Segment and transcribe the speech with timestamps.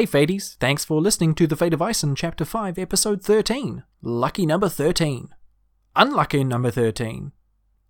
[0.00, 3.84] Hey Fades, thanks for listening to The Fate of Ison Chapter 5, Episode 13.
[4.00, 5.28] Lucky number 13.
[5.94, 7.32] Unlucky number 13.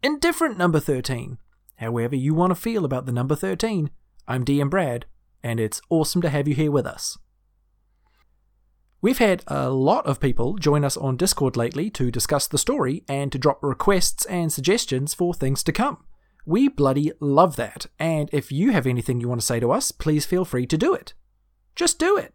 [0.03, 1.39] Indifferent number 13.
[1.77, 3.91] However you want to feel about the number 13,
[4.27, 5.07] I'm DM Brad,
[5.45, 7.17] and it's awesome to have you here with us.
[9.01, 13.05] We've had a lot of people join us on Discord lately to discuss the story
[13.09, 15.99] and to drop requests and suggestions for things to come.
[16.45, 19.93] We bloody love that, and if you have anything you want to say to us,
[19.93, 21.15] please feel free to do it
[21.75, 22.35] just do it.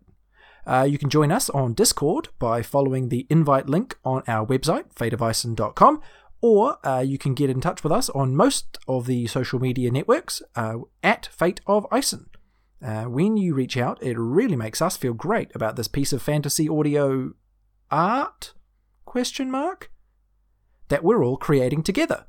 [0.66, 4.94] Uh, you can join us on Discord by following the invite link on our website,
[4.96, 6.02] fateofison.com,
[6.42, 9.92] or uh, you can get in touch with us on most of the social media
[9.92, 12.30] networks uh, at Fate of Ison.
[12.84, 16.22] Uh, when you reach out, it really makes us feel great about this piece of
[16.22, 17.34] fantasy audio
[17.92, 18.54] art
[19.06, 19.92] question mark
[20.90, 22.26] that we're all creating together.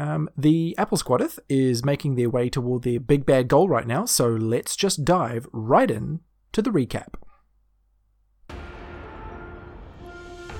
[0.00, 4.06] Um, the Apple Squadeth is making their way toward their big bad goal right now,
[4.06, 6.20] so let's just dive right in
[6.52, 7.16] to the recap.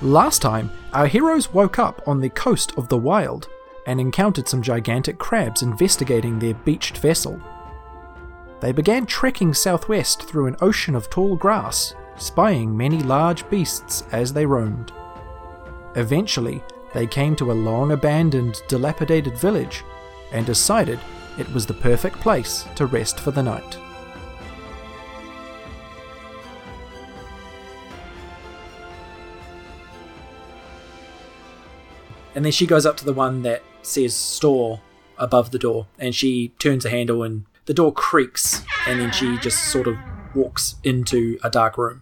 [0.03, 3.49] Last time, our heroes woke up on the coast of the Wild
[3.87, 7.41] and encountered some gigantic crabs investigating their beached vessel.
[8.59, 14.33] They began trekking southwest through an ocean of tall grass, spying many large beasts as
[14.33, 14.91] they roamed.
[15.95, 19.83] Eventually, they came to a long abandoned, dilapidated village
[20.31, 20.99] and decided
[21.37, 23.77] it was the perfect place to rest for the night.
[32.33, 34.81] And then she goes up to the one that says store
[35.17, 39.37] above the door and she turns a handle and the door creaks and then she
[39.37, 39.95] just sort of
[40.33, 42.01] walks into a dark room,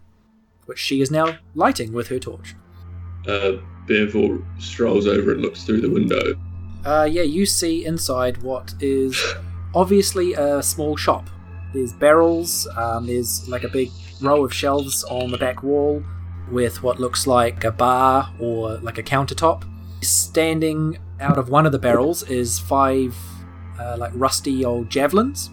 [0.65, 2.55] which she is now lighting with her torch.
[3.27, 3.53] Uh,
[3.89, 6.39] Bearful strolls over and looks through the window.
[6.85, 9.21] Uh, yeah, you see inside what is
[9.73, 11.27] obviously a small shop.
[11.73, 13.89] There's barrels, um, there's like a big
[14.21, 16.03] row of shelves on the back wall
[16.51, 19.63] with what looks like a bar or like a countertop.
[20.01, 23.15] Standing out of one of the barrels is five
[23.79, 25.49] uh, like rusty old javelins,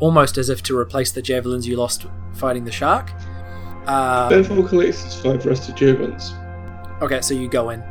[0.00, 3.10] almost as if to replace the javelins you lost fighting the shark.
[3.86, 6.34] Bearful collects his five rusty javelins.
[7.02, 7.82] Okay, so you go in,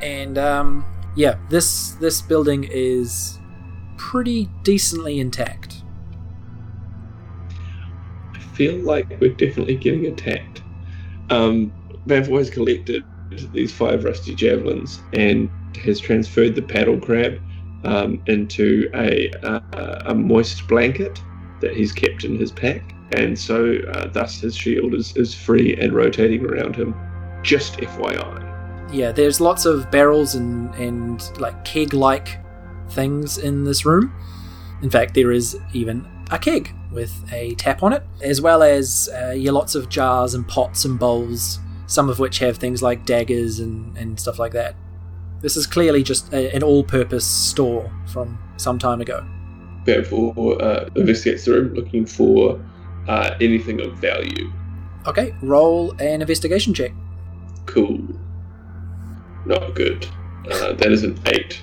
[0.00, 0.84] and um,
[1.14, 3.38] yeah, this this building is
[3.98, 5.82] pretty decently intact.
[8.34, 10.62] I feel like we're definitely getting attacked.
[11.28, 11.72] Um,
[12.06, 13.04] Bearful has collected
[13.52, 15.50] these five rusty javelins and
[15.84, 17.40] has transferred the paddle crab
[17.84, 21.20] um, into a, a, a moist blanket
[21.60, 25.76] that he's kept in his pack, and so uh, thus his shield is, is free
[25.76, 26.94] and rotating around him.
[27.42, 28.45] Just FYI
[28.92, 32.38] yeah, there's lots of barrels and, and like keg like
[32.90, 34.12] things in this room.
[34.82, 39.08] In fact, there is even a keg with a tap on it, as well as
[39.14, 43.04] uh, yeah, lots of jars and pots and bowls, some of which have things like
[43.04, 44.76] daggers and, and stuff like that.
[45.40, 49.26] This is clearly just a, an all purpose store from some time ago.
[49.84, 52.60] Bearful uh, investigates the room looking for
[53.06, 54.52] uh, anything of value.
[55.06, 56.92] Okay, roll an investigation check.
[57.66, 58.00] Cool
[59.46, 60.06] not good.
[60.50, 61.60] Uh, that is an eight.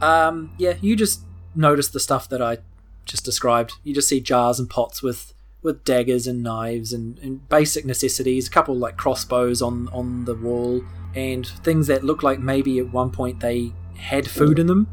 [0.00, 1.22] Um, yeah, you just
[1.54, 2.58] notice the stuff that I
[3.04, 3.74] just described.
[3.84, 8.48] You just see jars and pots with with daggers and knives and, and basic necessities.
[8.48, 10.82] A couple like crossbows on on the wall
[11.14, 14.88] and things that look like maybe at one point they had food in them,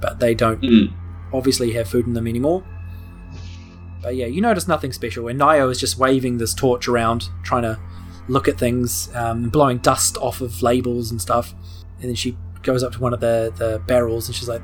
[0.00, 0.92] but they don't mm.
[1.32, 2.64] obviously have food in them anymore.
[4.02, 7.62] But yeah, you notice nothing special, and Nio is just waving this torch around, trying
[7.62, 7.78] to
[8.28, 11.54] look at things, um, blowing dust off of labels and stuff.
[12.00, 14.62] And then she goes up to one of the, the barrels and she's like,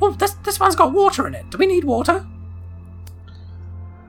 [0.00, 1.50] "Oh, this this one's got water in it.
[1.50, 2.26] Do we need water?"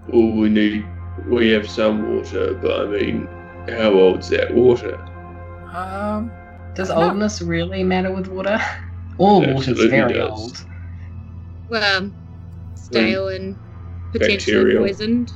[0.08, 0.86] Well, we need
[1.28, 3.28] we have some water, but I mean,
[3.70, 4.96] how old's that water?
[5.74, 6.32] Um,
[6.76, 8.60] does oldness really matter with water?
[9.18, 10.30] All water's very does.
[10.30, 10.66] old.
[11.70, 12.12] Well,
[12.76, 13.58] stale and
[14.12, 14.84] potentially bacterial.
[14.84, 15.32] poisoned.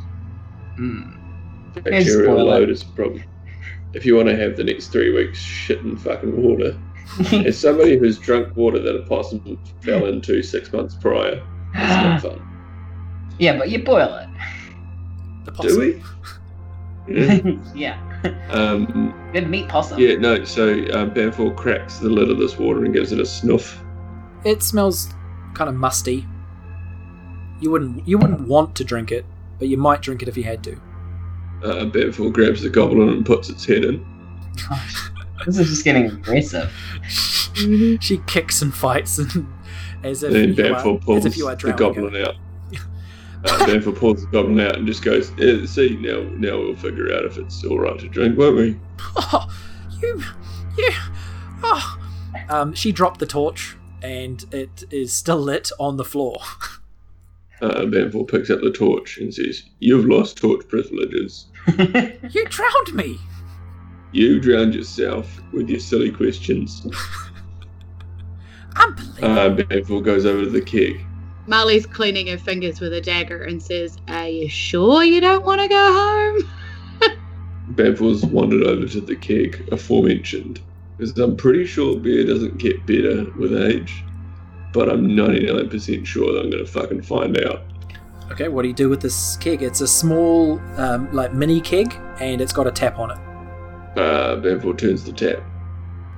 [0.78, 1.16] Mm.
[1.84, 3.24] Bacterial load is a problem
[3.94, 6.78] if you want to have the next three weeks shit in fucking water,
[7.46, 12.22] as somebody who's drunk water that a possum fell into six months prior, it's not
[12.22, 12.46] fun.
[13.40, 14.30] Yeah, but you boil it.
[15.46, 15.74] The possum.
[15.74, 17.16] Do we?
[17.16, 17.42] Yeah.
[17.76, 18.52] yeah.
[18.52, 20.00] Um, Good meat possum.
[20.00, 20.44] Yeah, no.
[20.44, 23.82] So um, Bearful cracks the lid of this water and gives it a snuff.
[24.44, 25.14] It smells
[25.54, 26.26] kind of musty.
[27.62, 29.26] You wouldn't you wouldn't want to drink it,
[29.58, 30.80] but you might drink it if you had to
[31.64, 34.06] uh, Bearful grabs the goblin and puts its head in.
[35.40, 36.72] Gosh, this is just getting aggressive.
[37.54, 39.48] she kicks and fights and
[40.04, 42.36] as if and you are, pulls as if you are the goblin out.
[43.46, 47.16] Uh, Banfor pulls the goblin out and just goes, yeah, "See now, now we'll figure
[47.16, 48.78] out if it's all right to drink, won't we?"
[49.16, 49.48] Oh,
[50.02, 50.22] you,
[50.78, 50.90] you,
[51.64, 51.98] oh.
[52.50, 56.42] Um, she dropped the torch, and it is still lit on the floor.
[57.62, 61.46] Uh, Banfor picks up the torch and says, "You've lost torch privileges.
[61.78, 63.20] you drowned me.
[64.12, 66.86] You drowned yourself with your silly questions."
[68.76, 69.40] Unbelievable.
[69.40, 71.06] Uh, Banfor goes over to the keg.
[71.48, 75.62] Marley's cleaning her fingers with a dagger and says, Are you sure you don't want
[75.62, 75.94] to go
[77.02, 77.18] home?
[77.74, 80.62] Banfor's wandered over to the keg aforementioned.
[80.98, 84.04] Because I'm pretty sure beer doesn't get better with age,
[84.74, 87.64] but I'm 99% sure that I'm going to fucking find out.
[88.32, 89.64] Okay, what do you do with this keg?
[89.64, 93.29] It's a small, um, like mini keg, and it's got a tap on it.
[93.96, 95.42] Uh, Banfor turns the tap.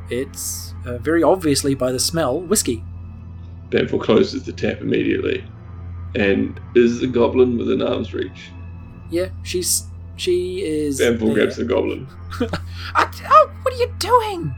[0.09, 2.83] It's uh, very obviously by the smell whiskey.
[3.69, 5.43] Banfor closes the tap immediately.
[6.15, 8.49] And is the goblin within arm's reach?
[9.09, 9.83] Yeah, she's
[10.17, 10.99] she is.
[10.99, 11.33] Banfor there.
[11.33, 12.07] grabs the goblin.
[12.95, 14.53] Ah, oh, what are you doing?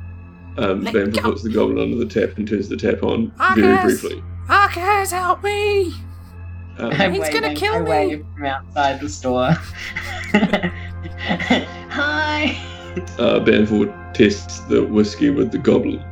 [0.58, 1.22] Um, Let Banfor go.
[1.32, 3.84] puts the goblin under the tap and turns the tap on Ah, very yes.
[4.02, 4.24] briefly.
[4.50, 5.94] Arcus, help me!
[6.78, 7.90] Um, I'm He's gonna kill I me.
[7.90, 9.52] wave from outside the store.
[11.90, 12.63] Hi.
[13.20, 16.04] Uh, Banfor tests the whiskey with the goblin.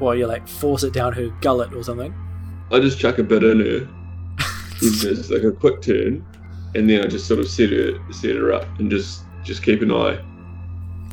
[0.00, 2.14] Or you like force it down her gullet or something.
[2.70, 3.88] I just chuck a bit in her,
[4.78, 6.24] just like a quick turn,
[6.74, 9.82] and then I just sort of set her set her up and just just keep
[9.82, 10.18] an eye.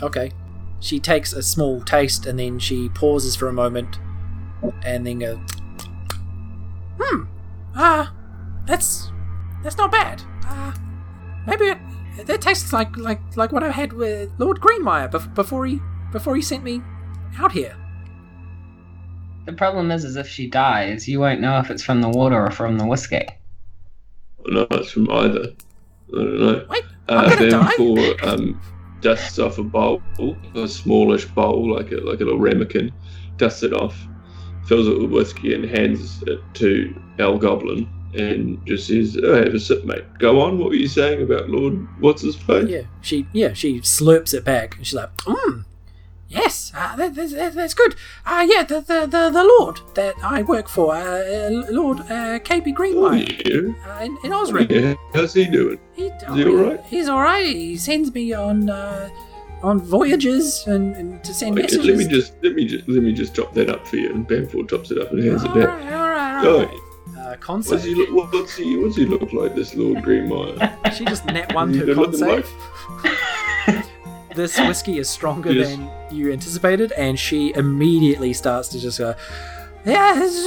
[0.02, 0.32] Okay.
[0.80, 3.98] She takes a small taste and then she pauses for a moment
[4.84, 5.40] and then goes,
[7.00, 7.24] Hmm.
[7.76, 8.14] Ah,
[8.66, 9.12] that's
[9.64, 10.22] that's not bad.
[10.44, 10.74] Ah,
[11.48, 11.78] maybe it,
[12.26, 15.80] that tastes like like like what I had with Lord Greenmire bef- before he
[16.12, 16.82] before he sent me
[17.40, 17.76] out here.
[19.46, 22.46] The problem is, is if she dies, you won't know if it's from the water
[22.46, 23.26] or from the whiskey.
[24.46, 25.54] No, it's from either.
[26.14, 26.66] I don't know.
[26.70, 27.74] Wait, Uh, I'm gonna die.
[27.78, 28.62] Banfor um,
[29.02, 30.02] dusts off a bowl,
[30.56, 32.92] a smallish bowl, like a like a little ramekin,
[33.38, 33.96] dusts it off,
[34.66, 39.54] fills it with whiskey, and hands it to El Goblin, and just says, oh, "Have
[39.54, 40.04] a sip, mate.
[40.20, 40.58] Go on.
[40.58, 41.88] What were you saying about Lord?
[42.00, 42.70] What's his face?
[42.70, 45.66] Yeah, she yeah she slurps it back and she's like, Mmm,
[46.30, 47.96] yes, uh, that, that, that- that's good.
[48.26, 52.40] Ah, yeah, the, the the the Lord that I work for, uh, uh, Lord uh,
[52.40, 53.74] KP Oh, yeah.
[54.00, 54.70] uh, in, in Osric.
[54.72, 54.96] yeah.
[55.14, 55.80] How's he doing?
[55.94, 56.84] He, he all right?
[56.86, 57.46] He's all right.
[57.56, 59.10] He sends me on uh,
[59.64, 61.86] on voyages and, and to send Wait, messages.
[61.88, 64.14] let me just let me just let me just chop that up for you.
[64.14, 65.68] And Banfor chops it up and hands it back.
[65.68, 66.60] right, all right, all Go.
[66.66, 66.80] right.
[67.28, 68.10] Uh, con What's he save.
[68.10, 68.32] look?
[68.34, 68.78] What's he?
[68.78, 69.54] What's he look like?
[69.56, 70.58] This Lord Greenmire.
[70.96, 73.86] She just net one You her don't con look like-
[74.36, 75.70] this whiskey is stronger Yes.
[75.76, 79.16] than you anticipated, and she immediately starts to just go,
[79.86, 80.46] "Yeah, he's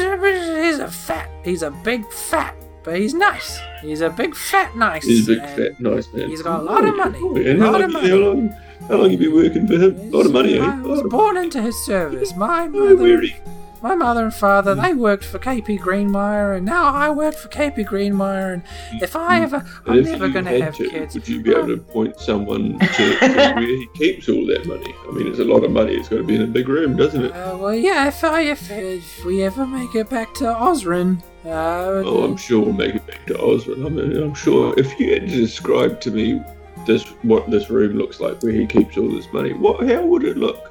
[0.79, 1.29] a, fat.
[1.45, 2.55] He's a big fat,
[2.85, 3.59] but he's nice.
[3.83, 5.05] He's a big fat nice.
[5.05, 6.29] He's a big fat nice man.
[6.31, 7.19] he's got a lot of money.
[7.21, 8.13] Oh, and A how lot long, of how money.
[8.13, 8.49] long?
[8.89, 9.97] How long you been working for him?
[9.99, 10.65] A lot of money, eh?
[10.65, 12.35] I A was born into his service.
[12.37, 13.37] My mother, really?
[13.83, 17.87] My mother and father, they worked for KP Greenmire, and now I work for KP
[17.87, 18.55] Greenmire.
[18.55, 18.63] And
[19.03, 21.15] if I ever, And I'm never going to have to, kids.
[21.15, 22.87] Would you be able to point someone to,
[23.19, 24.95] to where he keeps all that money?
[25.09, 25.95] I mean, it's a lot of money.
[25.95, 27.33] It's got to be in a big room, doesn't it?
[27.33, 32.03] Uh, well, yeah, if, I, if, if we ever make it back to Osrin, uh,
[32.05, 33.87] Oh, I'm sure we'll make it back to Osmond.
[33.87, 36.43] I mean, I'm sure if you had to describe to me
[36.87, 40.25] this what this room looks like where he keeps all this money, what how would
[40.25, 40.70] it look?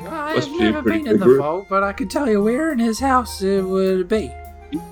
[0.00, 2.72] I've must be a never been in the vault, but I can tell you where
[2.72, 4.30] in his house it would be.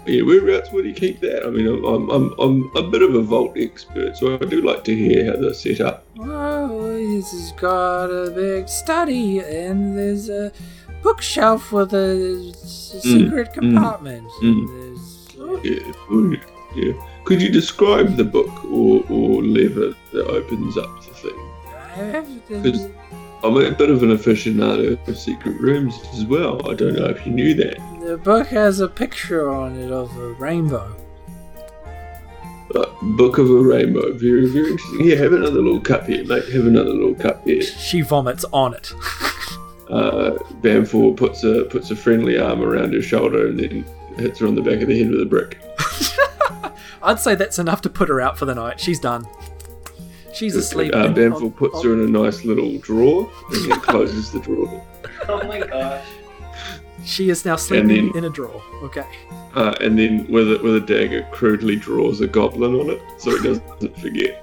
[0.07, 1.45] Yeah, whereabouts would he keep that?
[1.47, 4.85] I mean, I'm, I'm, I'm, a bit of a vault expert, so I do like
[4.85, 6.05] to hear how they're set up.
[6.17, 10.51] Well, he's got a big study, and there's a
[11.03, 14.27] bookshelf with a secret compartment.
[14.43, 14.67] mm.
[14.79, 16.37] there's- Yeah,
[16.75, 16.93] yeah.
[17.25, 21.39] Could you describe the book or, or lever that opens up the thing?
[23.47, 26.61] I have- Because I'm a bit of an aficionado of secret rooms as well.
[26.71, 27.79] I don't know if you knew that.
[28.05, 30.95] The book has a picture on it of a rainbow.
[32.75, 32.85] Uh,
[33.17, 35.01] Book of a Rainbow, very, very interesting.
[35.07, 36.45] Yeah, have another little cup here, mate.
[36.53, 37.63] Have another little cup here.
[37.63, 38.93] She vomits on it.
[39.89, 43.85] Uh, Banfor puts a puts a friendly arm around her shoulder and then
[44.17, 45.59] hits her on the back of the head with a brick.
[47.05, 48.81] I'd say that's enough to put her out for the night.
[48.81, 49.29] She's done.
[50.37, 50.95] She's asleep.
[50.95, 54.85] Uh, in- puts her in a nice little drawer and then closes the drawer.
[55.29, 56.05] Oh my gosh.
[57.05, 58.63] She is now sleeping then- in a drawer.
[58.83, 59.07] Okay.
[59.55, 63.31] Uh, and then with a, with a dagger, crudely draws a goblin on it so
[63.37, 64.43] he doesn't forget.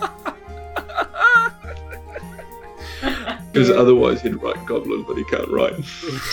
[3.52, 5.74] Because otherwise he'd write goblin, but he can't write.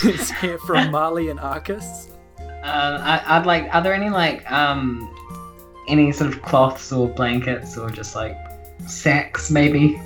[0.04, 2.08] it's here from Marley and Arcus.
[2.38, 3.68] Um, I, I'd like.
[3.74, 5.14] Are there any like um,
[5.86, 8.36] any sort of cloths or blankets or just like
[8.88, 10.00] sacks maybe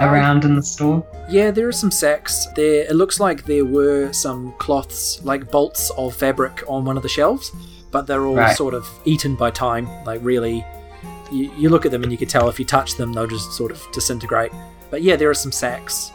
[0.00, 0.06] oh.
[0.06, 1.06] around in the store?
[1.28, 2.46] Yeah, there are some sacks.
[2.56, 7.02] There, it looks like there were some cloths, like bolts of fabric, on one of
[7.02, 7.52] the shelves,
[7.90, 8.56] but they're all Right.
[8.56, 9.88] sort of eaten by time.
[10.04, 10.64] Like really,
[11.30, 13.52] you, you look at them and you can tell if you touch them, they'll just
[13.52, 14.52] sort of disintegrate.
[14.90, 16.10] But yeah, there are some sacks.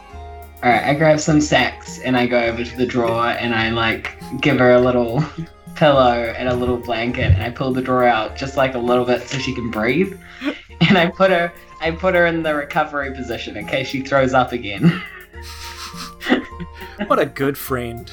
[0.62, 3.70] All right, I grab some sacks and I go over to the drawer and I
[3.70, 5.24] like give her a little
[5.76, 9.04] pillow and a little blanket and I pull the drawer out just like a little
[9.04, 10.18] bit so she can breathe.
[10.88, 14.34] And I put her I put her in the recovery position in case she throws
[14.34, 15.02] up again.
[17.06, 18.12] What a good friend.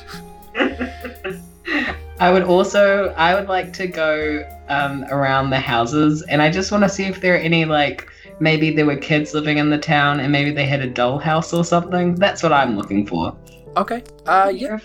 [2.19, 6.71] I would also I would like to go um, around the houses and I just
[6.71, 8.07] want to see if there are any like
[8.39, 11.65] maybe there were kids living in the town and maybe they had a dollhouse or
[11.65, 12.13] something.
[12.15, 13.35] That's what I'm looking for.
[13.75, 14.03] Okay.
[14.27, 14.77] Uh, yeah.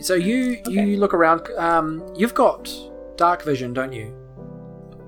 [0.00, 0.86] So you Okay.
[0.86, 1.48] you look around.
[1.58, 2.70] Um, you've got
[3.16, 4.14] dark vision, don't you?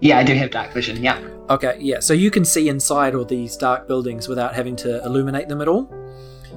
[0.01, 1.03] Yeah, I do have dark vision.
[1.03, 1.21] Yeah.
[1.49, 1.77] Okay.
[1.79, 2.01] Yeah.
[2.01, 5.69] So you can see inside all these dark buildings without having to illuminate them at
[5.69, 5.93] all.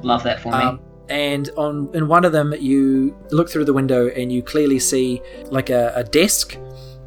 [0.02, 0.58] Love that for me.
[0.58, 4.80] Um, and on in one of them, you look through the window and you clearly
[4.80, 5.22] see
[5.52, 6.58] like a, a desk,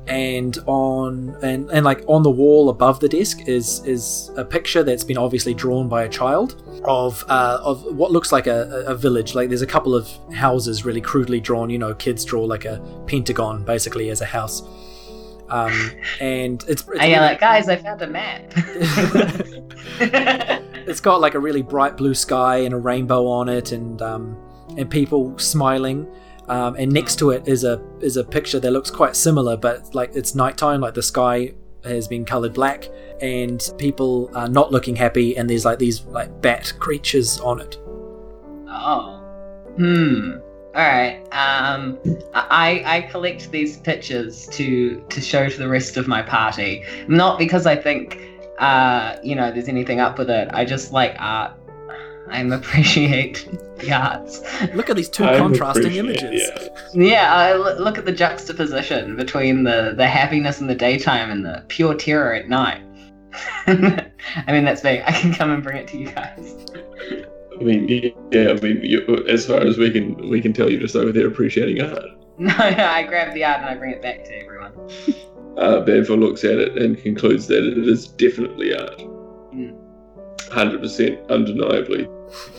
[0.07, 4.83] and on and, and like on the wall above the desk is is a picture
[4.83, 8.93] that's been obviously drawn by a child of uh, of what looks like a, a
[8.93, 9.35] a village.
[9.35, 11.71] Like there's a couple of houses really crudely drawn.
[11.71, 14.63] You know, kids draw like a pentagon basically as a house.
[15.49, 18.53] Um, and it's, it's I yell like, guys, I found a map.
[20.87, 24.37] it's got like a really bright blue sky and a rainbow on it, and um,
[24.77, 26.07] and people smiling.
[26.49, 29.95] Um, and next to it is a is a picture that looks quite similar, but
[29.95, 32.89] like it's nighttime, like the sky has been colored black,
[33.21, 37.79] and people are not looking happy, and there's like these like bat creatures on it.
[38.69, 39.23] oh.
[39.77, 40.39] Hmm.
[40.77, 41.23] All right.
[41.33, 41.99] Um,
[42.35, 47.39] I I collect these pictures to to show to the rest of my party, not
[47.39, 48.21] because I think
[48.59, 50.51] uh you know there's anything up with it.
[50.53, 51.53] I just like art.
[52.29, 54.43] I appreciate the arts.
[54.75, 56.43] Look at these two I contrasting images.
[56.47, 61.31] it, Yeah, I l- look at the juxtaposition between the the happiness in the daytime
[61.31, 62.83] and the pure terror at night.
[63.67, 64.11] I
[64.49, 65.03] mean, that's me.
[65.07, 66.55] I can come and bring it to you guys.
[67.61, 67.89] I mean,
[68.33, 68.51] yeah.
[68.51, 71.27] I mean, you, as far as we can, we can tell you're just over there
[71.27, 72.05] appreciating art.
[72.39, 74.73] No, no, I grab the art and I bring it back to everyone.
[75.57, 78.99] Uh, Banfield looks at it and concludes that it is definitely art.
[79.55, 79.75] Mm.
[80.53, 82.07] Hundred percent, undeniably,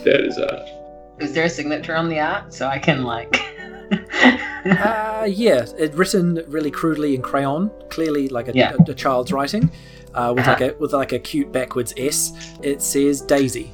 [0.02, 0.68] that is art.
[1.20, 3.40] Is there a signature on the art so I can like?
[4.64, 8.74] Uh, yeah, it written really crudely in crayon, clearly like a, Yeah.
[8.86, 9.70] a, a child's writing,
[10.14, 12.32] uh, with like a with like a cute backwards S.
[12.62, 13.72] It says Daisy.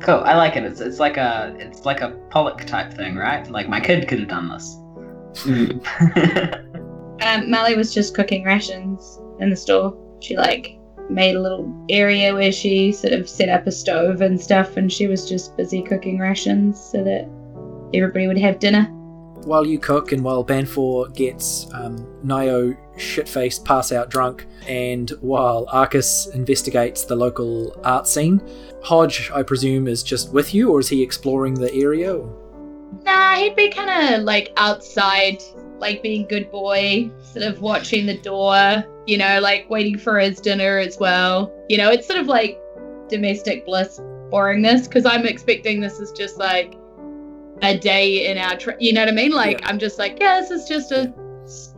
[0.00, 0.22] Cool.
[0.24, 0.64] I like it.
[0.64, 3.48] It's it's like a it's like a Pollock type thing, right?
[3.50, 4.76] Like my kid could have done this.
[7.22, 9.96] Um, Molly was just cooking rations in the store.
[10.20, 14.40] She like made a little area where she sort of set up a stove and
[14.40, 17.28] stuff, and she was just busy cooking rations so that
[17.94, 18.84] everybody would have dinner.
[19.44, 25.66] While you cook and while Banfor gets um, Nio shit-faced, pass out drunk, and while
[25.70, 28.42] Arcus investigates the local art scene,
[28.82, 32.18] Hodge, I presume, is just with you, or is he exploring the area?
[33.04, 35.42] Nah, he'd be kind of like outside,
[35.78, 40.40] like being good boy, sort of watching the door, you know, like waiting for his
[40.40, 41.52] dinner as well.
[41.68, 42.60] You know, it's sort of like
[43.08, 43.98] domestic bliss
[44.30, 46.74] boringness because I'm expecting this is just like
[47.62, 49.32] a day in our, tra- you know what I mean?
[49.32, 49.68] Like, Yeah.
[49.68, 51.12] I'm just like, yeah, this is just a,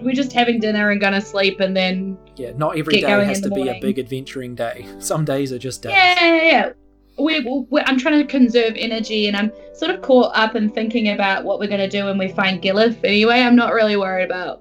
[0.01, 3.49] we're just having dinner and gonna sleep and then, Yeah, not every day has to
[3.49, 4.87] the be a big adventuring day.
[4.99, 5.93] Some days are just days.
[5.93, 6.73] yeah, yeah, yeah.
[7.19, 11.09] We, we, I'm trying to conserve energy and I'm sort of caught up in thinking
[11.09, 13.41] about what we're going to do when we find Gillif anyway.
[13.41, 14.61] I'm not really worried about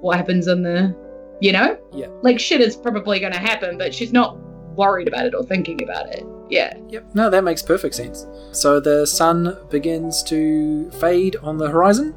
[0.00, 0.96] what happens in the,
[1.40, 1.78] you know?
[1.92, 2.08] Yeah.
[2.22, 4.36] Like shit is probably going to happen, but she's not
[4.76, 6.24] worried about it or thinking about it.
[6.50, 6.74] Yeah.
[6.88, 8.26] Yep, no, that makes perfect sense.
[8.50, 12.16] So the sun begins to fade on the horizon,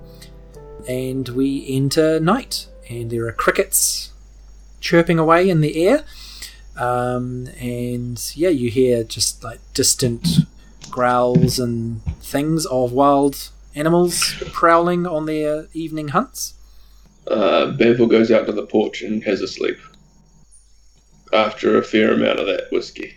[0.88, 4.12] and we enter night, and there are crickets
[4.80, 6.04] chirping away in the air.
[6.78, 10.28] Um, and yeah, you hear just like distant
[10.90, 16.54] growls and things of wild animals prowling on their evening hunts.
[17.28, 19.78] Uh, Banfield goes out to the porch and has a sleep.
[21.34, 23.16] After a fair amount of that whiskey.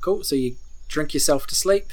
[0.00, 0.56] Cool, so you
[0.88, 1.90] drink yourself to sleep.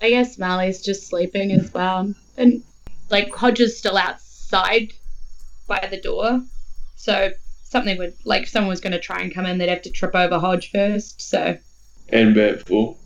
[0.00, 2.14] I guess Marley's just sleeping as well.
[2.36, 2.62] And
[3.12, 4.92] like Hodge is still outside
[5.68, 6.42] by the door.
[6.96, 7.30] So
[7.62, 10.14] something would, like, someone was going to try and come in, they'd have to trip
[10.14, 11.20] over Hodge first.
[11.20, 11.56] So
[12.08, 12.96] And Banfield.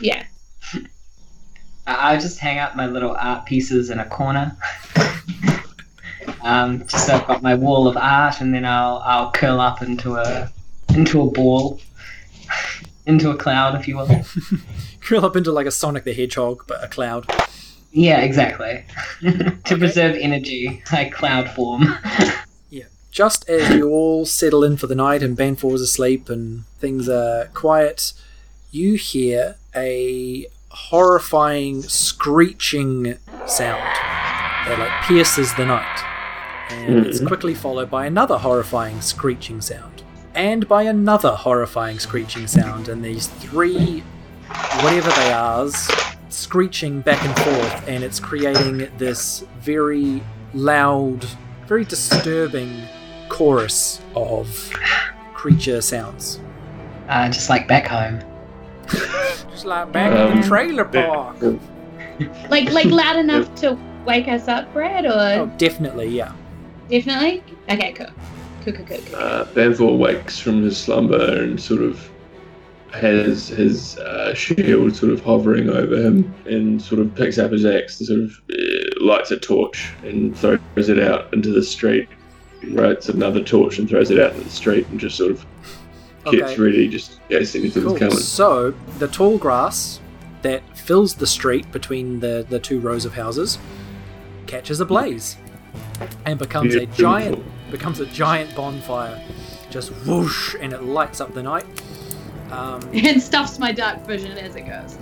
[0.00, 0.24] yeah.
[1.86, 4.56] I I just hang out my little art pieces in a corner.
[6.42, 9.82] Um, just so I've got my wall of art, and then I'll I'll curl up
[9.82, 10.50] into a
[10.94, 11.80] into a ball,
[13.06, 14.24] into a cloud, if you will.
[15.00, 17.26] Curl up into like a Sonic the Hedgehog, but a cloud.
[17.92, 18.84] Yeah, exactly.
[19.22, 21.98] to preserve energy, I cloud form.
[22.70, 22.84] Yeah.
[23.10, 27.08] Just as you all settle in for the night and Banfor is asleep and things
[27.08, 28.12] are quiet,
[28.70, 33.16] you hear a horrifying screeching
[33.46, 33.82] sound
[34.68, 36.04] that like pierces the night.
[36.70, 37.26] And it's hmm.
[37.26, 40.02] quickly followed by another horrifying screeching sound.
[40.34, 42.88] And by another horrifying screeching sound.
[42.88, 44.04] And these three,
[44.82, 45.70] whatever they are,
[46.28, 50.22] screeching back and forth, and it's creating this very
[50.54, 51.24] loud,
[51.66, 52.82] very disturbing
[53.28, 54.70] chorus of
[55.34, 56.40] creature sounds.
[57.08, 58.20] Uh, just like back home.
[59.50, 61.36] Just like back in Um, the trailer park.
[62.50, 66.32] Like like loud enough to wake us up, Brad, or Oh, definitely, yeah.
[66.90, 67.44] definitely?
[67.70, 68.06] Okay, cool.
[68.64, 69.16] Cool, cool, cool, cool.
[69.16, 72.07] Uh, Banfor wakes from his slumber and sort of
[72.92, 77.64] has his uh, shield sort of hovering over him and sort of picks up his
[77.66, 82.08] axe and sort of uh, lights a torch and throws it out into the street.
[82.64, 85.44] Lights another torch and throws it out into the street and just sort of
[86.24, 86.60] gets Okay.
[86.62, 87.96] ready just in case anything's Cool.
[87.98, 88.16] coming.
[88.16, 90.00] So the tall grass
[90.42, 93.58] that fills the street between the, the two rows of houses
[94.46, 95.36] catches a blaze
[96.24, 99.22] and becomes a giant becomes a giant bonfire.
[99.70, 101.66] Just whoosh and it lights up the night.
[102.50, 104.96] Um, and stuffs my dark vision as it goes.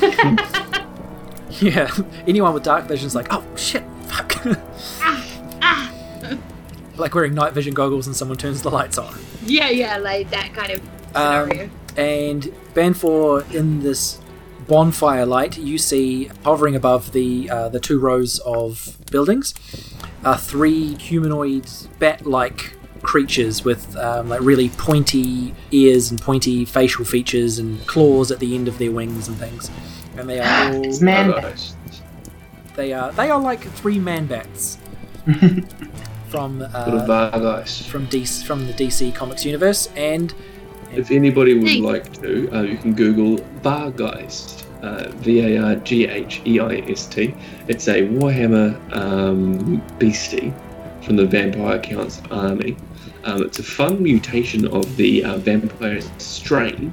[1.62, 1.90] yeah,
[2.26, 4.34] anyone with dark vision is like, oh shit, fuck.
[5.62, 5.92] Ah,
[6.96, 9.14] like wearing night vision goggles and someone turns the lights on.
[9.44, 10.80] yeah, yeah, like that kind of
[11.16, 11.70] Um, scenario.
[11.96, 12.42] and
[12.74, 14.18] Banfor in this
[14.66, 19.54] bonfire light, you see hovering above the uh, the two rows of buildings,
[20.24, 21.66] are three humanoid
[21.98, 22.72] bat-like
[23.06, 28.54] creatures with um, like really pointy ears and pointy facial features and claws at the
[28.54, 29.70] end of their wings and things.
[30.18, 31.30] And they are all It's man.
[31.30, 31.74] Nice.
[32.74, 34.78] they are they are like three man bats
[36.28, 37.86] from uh, of Vargheist.
[37.88, 40.34] from DC from the DC Comics universe and
[40.92, 41.84] If anybody would Thanks.
[41.92, 46.76] like to, uh, you can Google Vargheist, uh, V A R G H E I
[46.88, 47.34] S T.
[47.68, 50.52] It's a Warhammer um, beastie
[51.02, 52.76] from the Vampire Count's army.
[53.26, 56.92] Um, it's a fun mutation of the uh, vampire strain,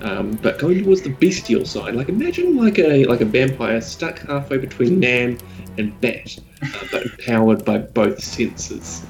[0.00, 1.94] um, but going towards the bestial side.
[1.94, 5.38] Like imagine like a like a vampire stuck halfway between man
[5.76, 9.04] and bat, uh, but empowered by both senses.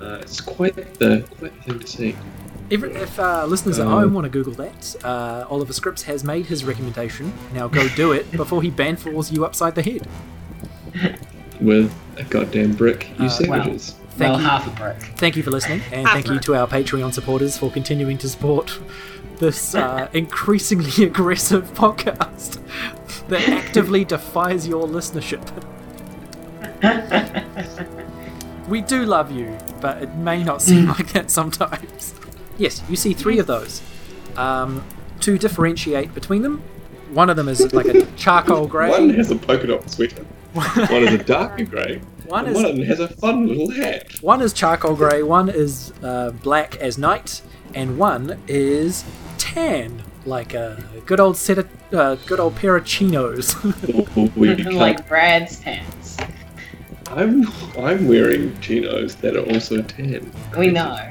[0.00, 2.16] Uh, it's quite the quite the thing to see.
[2.70, 6.24] If, if uh, listeners at Um, home want to Google that, uh, Oliver Scripps has
[6.24, 7.34] made his recommendation.
[7.52, 10.08] Now go do it before he banfalls you upside the head.
[11.60, 13.94] with a goddamn brick, you Uh, savages.
[14.16, 14.46] Thank well, you.
[14.46, 14.96] half a brick.
[15.18, 18.78] Thank you for listening, and thank you to our Patreon supporters for continuing to support
[19.38, 22.60] this uh, increasingly aggressive podcast
[23.28, 25.42] that actively defies your listenership.
[28.68, 32.14] We do love you, but it may not seem like that sometimes.
[32.56, 33.82] Yes, you see three of those.
[34.36, 34.82] Um,
[35.20, 36.62] to differentiate between them,
[37.12, 38.88] one of them is like a charcoal grey.
[38.90, 40.24] One has a polka dot sweater.
[40.54, 42.00] One is a darker grey.
[42.26, 44.22] One is one has a fun little hat.
[44.22, 47.42] One is charcoal grey, one is uh, black as night,
[47.74, 49.04] and one is
[49.36, 53.56] tan, like a good old set of uh, good old pair of chinos.
[54.36, 56.16] We like Brad's pants.
[57.08, 60.32] I'm I'm wearing chinos that are also tan.
[60.56, 61.10] We know.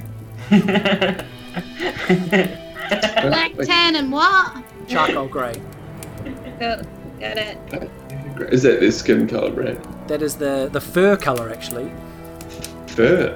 [3.22, 4.64] Black, tan, and what?
[4.88, 5.54] charcoal grey.
[6.60, 6.82] Cool.
[7.20, 7.92] Got it.
[8.40, 10.08] Is that their skin colour, Brad?
[10.08, 11.92] That is the the fur color actually.
[12.88, 13.36] Fur.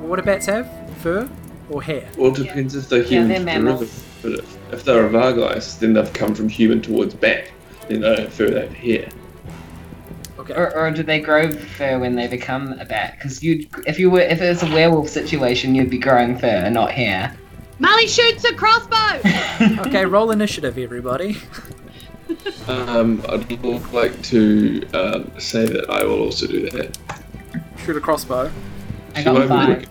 [0.00, 0.68] What do bats have?
[0.98, 1.28] Fur
[1.70, 2.08] or hair?
[2.16, 4.04] Well, it depends if they're human Yeah, human they're derivative.
[4.22, 7.48] But if, if they're a Vargheist, then they've come from human towards bat.
[7.88, 9.08] Then they don't have fur, they have hair.
[10.38, 10.54] Okay.
[10.54, 13.14] or, or do they grow fur when they become a bat?
[13.16, 16.68] Because you, if you were, if it was a werewolf situation, you'd be growing fur,
[16.70, 17.36] not hair.
[17.80, 19.20] Molly shoots a crossbow.
[19.88, 21.36] Okay, roll initiative, everybody.
[22.68, 26.98] Um, I'd like to um, say that I will also do that.
[27.84, 28.50] Shoot a crossbow.
[29.14, 29.76] I got I'm five.
[29.78, 29.88] quick.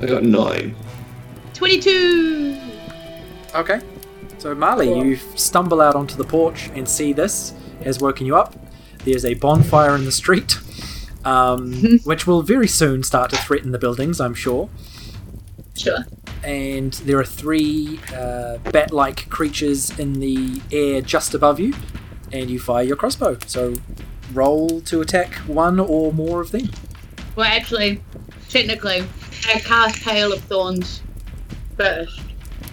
[0.00, 0.74] I got nine.
[1.54, 2.58] Twenty-two.
[3.54, 3.80] Okay.
[4.38, 8.54] So Marley, you stumble out onto the porch and see this has woken you up.
[9.04, 10.58] There's a bonfire in the street,
[11.24, 14.68] um, which will very soon start to threaten the buildings, I'm sure.
[15.78, 16.04] Sure.
[16.42, 21.74] And there are three uh, bat-like creatures in the air just above you,
[22.32, 23.38] and you fire your crossbow.
[23.46, 23.74] So
[24.32, 26.70] roll to attack one or more of them.
[27.36, 28.02] Well, actually,
[28.48, 29.04] technically,
[29.46, 31.02] I cast Hail of Thorns
[31.76, 32.20] first,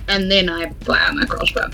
[0.08, 1.70] and then I pull out my crossbow.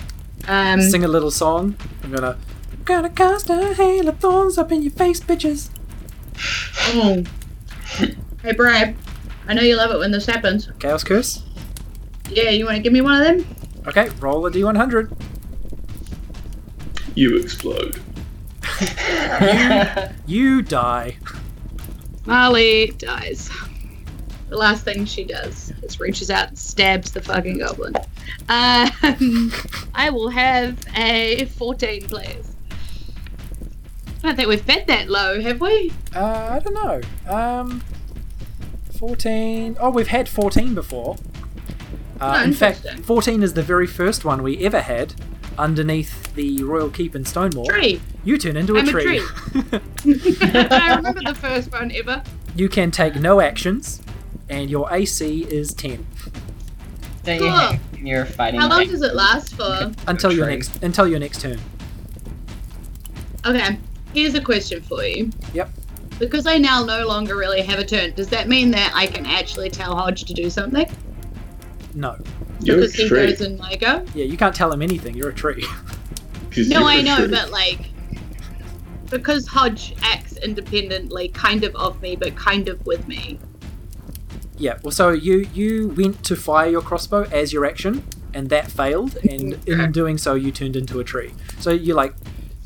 [0.47, 1.75] Um, Sing a little song.
[2.03, 2.37] I'm gonna.
[2.83, 5.69] Gonna cast a hail of thorns up in your face, bitches.
[6.93, 7.23] oh.
[8.41, 8.95] hey, Brad.
[9.47, 10.69] I know you love it when this happens.
[10.79, 11.43] Chaos curse.
[12.29, 13.55] Yeah, you want to give me one of them?
[13.87, 15.11] Okay, roll a d100.
[17.15, 17.99] You explode.
[20.31, 21.17] You die.
[22.25, 23.49] Molly dies.
[24.47, 27.95] The last thing she does is reaches out and stabs the fucking goblin.
[28.47, 29.51] Um,
[29.93, 32.55] I will have a 14, please.
[34.23, 35.91] I don't think we've bet that low, have we?
[36.15, 37.01] Uh, I don't know.
[37.33, 37.83] Um,
[39.05, 39.77] 14.
[39.79, 41.17] Oh, we've had 14 before.
[42.19, 45.15] Uh, Oh, in fact, 14 is the very first one we ever had
[45.57, 47.65] underneath the Royal Keep in Stonemore.
[47.65, 47.99] Tree.
[48.23, 49.19] You turn into a I'm a tree.
[49.55, 52.21] I remember the first one ever.
[52.55, 54.03] you can take no actions,
[54.49, 56.05] and your AC is 10
[57.23, 58.05] Don't Cool.
[58.05, 58.59] you're fighting?
[58.59, 59.91] How long does it last for?
[60.05, 61.59] until your next until your next turn.
[63.47, 63.79] Okay,
[64.13, 65.31] here's a question for you.
[65.55, 65.71] Yep.
[66.21, 69.25] Because I now no longer really have a turn, does that mean that I can
[69.25, 70.85] actually tell Hodge to do something?
[71.95, 72.15] No.
[72.61, 74.05] You're a because he goes and I go?
[74.13, 75.15] Yeah, you can't tell him anything.
[75.15, 75.65] You're a tree.
[76.57, 77.27] No, you're I a know, tree.
[77.29, 77.91] but like,
[79.09, 83.39] because Hodge acts independently, kind of of me, but kind of with me.
[84.57, 84.77] Yeah.
[84.83, 88.03] Well, so you you went to fire your crossbow as your action,
[88.33, 91.31] and that failed, and in doing so, you turned into a tree.
[91.59, 92.15] So you like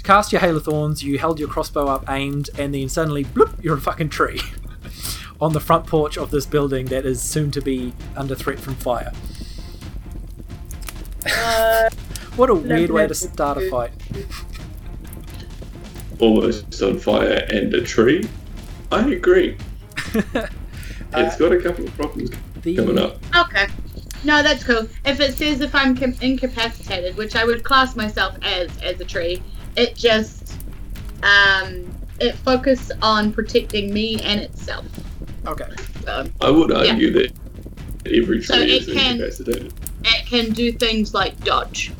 [0.05, 3.61] cast your hail of thorns, you held your crossbow up, aimed, and then suddenly, bloop,
[3.63, 4.39] you're a fucking tree
[5.41, 8.75] on the front porch of this building that is soon to be under threat from
[8.75, 9.11] fire.
[11.25, 11.89] Uh,
[12.35, 13.91] what a weird way to start a fight.
[16.19, 18.27] almost on fire and a tree.
[18.91, 19.57] I agree.
[21.17, 22.29] It's got a couple of problems
[22.61, 23.19] The, coming up.
[23.33, 23.67] Okay.
[24.25, 24.85] No, that's cool.
[25.05, 29.41] If it says if I'm incapacitated, which I would class myself as as a tree,
[29.75, 30.57] it just
[31.23, 31.85] um
[32.19, 34.85] it focused on protecting me and itself.
[35.47, 35.67] Okay.
[36.03, 37.31] So I would argue that
[38.05, 39.73] every tree So it is can- incapacitated.
[40.03, 41.91] it can do things like dodge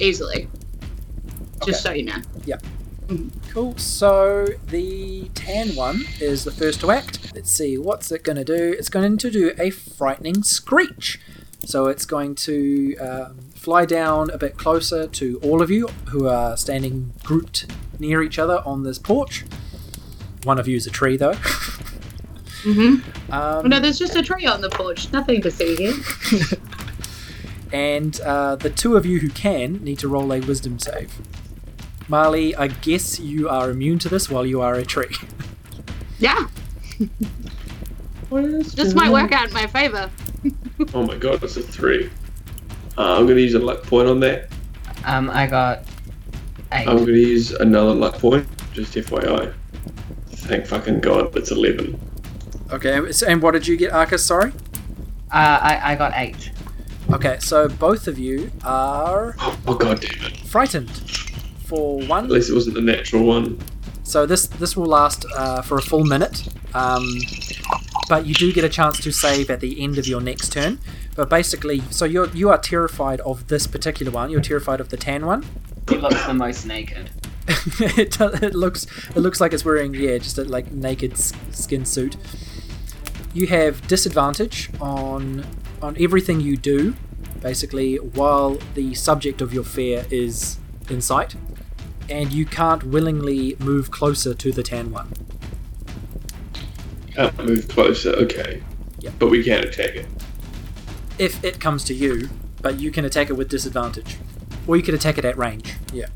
[0.00, 0.48] easily.
[1.64, 2.18] Just so you know.
[2.44, 2.56] Yeah.
[3.50, 3.76] Cool.
[3.78, 7.34] So the tan one is the first to act.
[7.34, 8.74] Let's see, what's it going to do?
[8.78, 11.20] It's going to do a frightening screech.
[11.64, 16.28] So it's going to um, fly down a bit closer to all of you who
[16.28, 17.64] are standing grouped
[17.98, 19.46] near each other on this porch.
[20.42, 21.34] One of you is a tree, though.
[22.64, 23.30] Mm-hmm.
[23.30, 25.12] Um, no, there's just a tree on the porch.
[25.12, 25.92] Nothing to see here.
[27.74, 31.12] and uh, the two of you who can need to roll a wisdom save.
[32.08, 35.14] Marley, I guess you are immune to this while you are a tree.
[36.18, 36.48] Yeah,
[38.30, 40.10] this might work out in my favor.
[40.94, 42.08] Oh my god, it's a three.
[42.96, 44.48] Uh, I'm going to use a luck point on that.
[45.04, 45.84] Um, I got
[46.72, 46.86] eight.
[46.88, 49.52] I'm going to use another luck point, just FYI.
[50.28, 51.98] Thank fucking god, it's 11.
[52.72, 54.24] Okay, so- and what did you get, Arcus?
[54.24, 54.52] Sorry?
[55.30, 56.52] Uh, I, I got eight.
[57.12, 60.36] Okay, so both of you are Oh, oh god damn it.
[60.46, 60.90] frightened
[61.66, 62.24] for one.
[62.24, 63.58] At least it wasn't the natural one.
[64.04, 67.04] So this this will last uh, for a full minute, um,
[68.08, 70.78] but you do get a chance to save at the end of your next turn.
[71.16, 74.30] But basically, so you're you are terrified of this particular one.
[74.30, 75.44] You're terrified of the tan one.
[75.88, 77.10] He looks the most naked.
[77.48, 81.84] it, it looks it looks like it's wearing yeah just a like naked s- skin
[81.84, 82.16] suit.
[83.32, 85.44] You have disadvantage on
[85.82, 86.94] on everything you do,
[87.40, 91.36] basically while the subject of your fear is in sight,
[92.08, 95.12] and you can't willingly move closer to the tan one.
[97.12, 98.62] Can't move closer, okay.
[99.00, 99.10] Yeah.
[99.18, 100.06] But we can attack it.
[101.18, 102.28] if it comes to you,
[102.60, 104.16] but you can attack it with disadvantage.
[104.66, 105.74] Or you can attack it at range.
[105.92, 106.06] Yeah.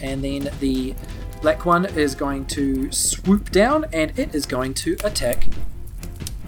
[0.00, 0.94] And then the
[1.42, 5.48] black one is going to swoop down and it is going to attack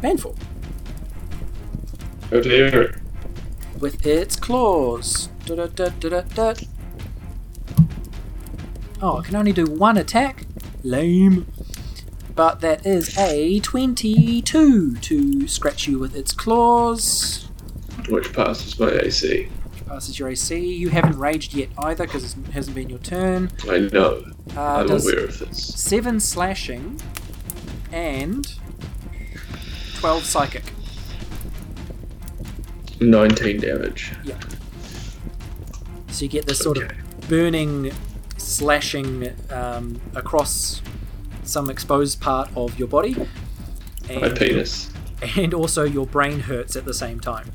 [0.00, 0.36] Banful
[2.30, 2.96] Go to Eric.
[3.80, 5.28] with its claws.
[5.46, 6.54] Da-da-da-da-da-da.
[9.02, 10.44] Oh, I can only do one attack?
[10.82, 11.46] Lame.
[12.34, 17.48] But that is a 22 to scratch you with its claws.
[18.08, 19.48] Which passes my AC.
[19.86, 20.58] passes your AC.
[20.58, 23.50] You haven't raged yet either because it hasn't been your turn.
[23.70, 24.24] I know.
[24.56, 25.74] Uh, I'm aware of this.
[25.74, 27.00] seven slashing
[27.92, 28.52] and
[29.96, 30.64] twelve psychic.
[33.00, 34.12] 19 damage.
[34.24, 34.38] Yeah.
[36.08, 36.86] So you get this sort Okay.
[36.96, 37.92] of burning,
[38.44, 40.82] slashing um, across
[41.42, 43.14] some exposed part of your body.
[44.08, 44.90] My and, penis.
[45.36, 47.50] and also your brain hurts at the same time.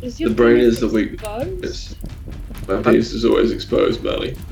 [0.00, 1.92] Is The brain is the penis weakness.
[1.92, 2.68] exposed?
[2.68, 4.36] My penis is always exposed, Marley.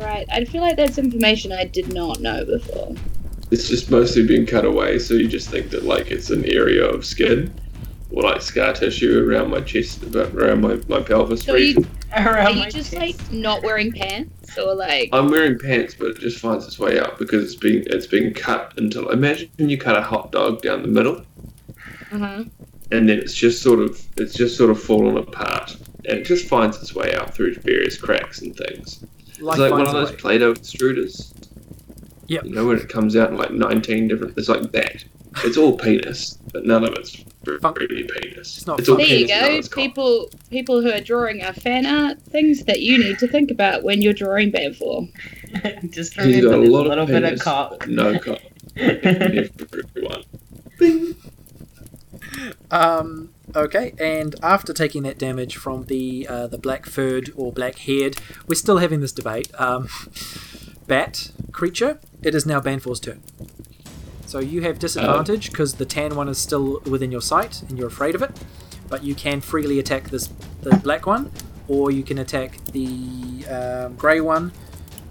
[0.00, 0.26] Right.
[0.32, 2.94] I feel like that's information I did not know before.
[3.50, 6.84] It's just mostly been cut away, so you just think that like it's an area
[6.86, 7.52] of skin
[8.12, 11.76] or like scar tissue around my chest, about around my, my pelvis So are you,
[11.76, 11.90] region.
[12.16, 12.96] are you just chest.
[12.96, 15.10] like not wearing pants or like?
[15.12, 18.34] I'm wearing pants, but it just finds its way out because it's being it's being
[18.34, 19.08] cut into.
[19.10, 21.24] Imagine you cut a hot dog down the middle,
[22.12, 22.44] Uh-huh.
[22.90, 26.48] and then it's just sort of it's just sort of fallen apart, and it just
[26.48, 29.04] finds its way out through various cracks and things.
[29.40, 30.16] Life it's like one of those way.
[30.16, 31.32] Play-Doh extruders.
[32.26, 32.44] Yep.
[32.44, 34.36] You know when it comes out in like 19 different.
[34.36, 35.04] It's like that.
[35.44, 38.58] It's all penis, but none of it's Fun- really penis.
[38.58, 38.96] It's not it's all.
[38.96, 39.68] There you penis, none go.
[39.74, 43.82] People people who are drawing our fan art, things that you need to think about
[43.82, 45.08] when you're drawing Banfor.
[45.90, 47.86] Just He's remember got a there's a little of bit of cock.
[47.88, 48.40] no cock.
[48.76, 50.24] Everyone.
[50.78, 51.16] Bing.
[52.70, 57.78] Um, okay, and after taking that damage from the uh, the black furred or black
[57.78, 59.50] haired, we're still having this debate.
[59.58, 59.88] Um,
[60.86, 61.98] bat creature.
[62.22, 63.22] It is now Banfor's turn.
[64.30, 67.88] So you have disadvantage because the tan one is still within your sight and you're
[67.88, 68.30] afraid of it,
[68.88, 70.28] but you can freely attack this
[70.60, 71.32] the black one,
[71.66, 74.52] or you can attack the um, grey one,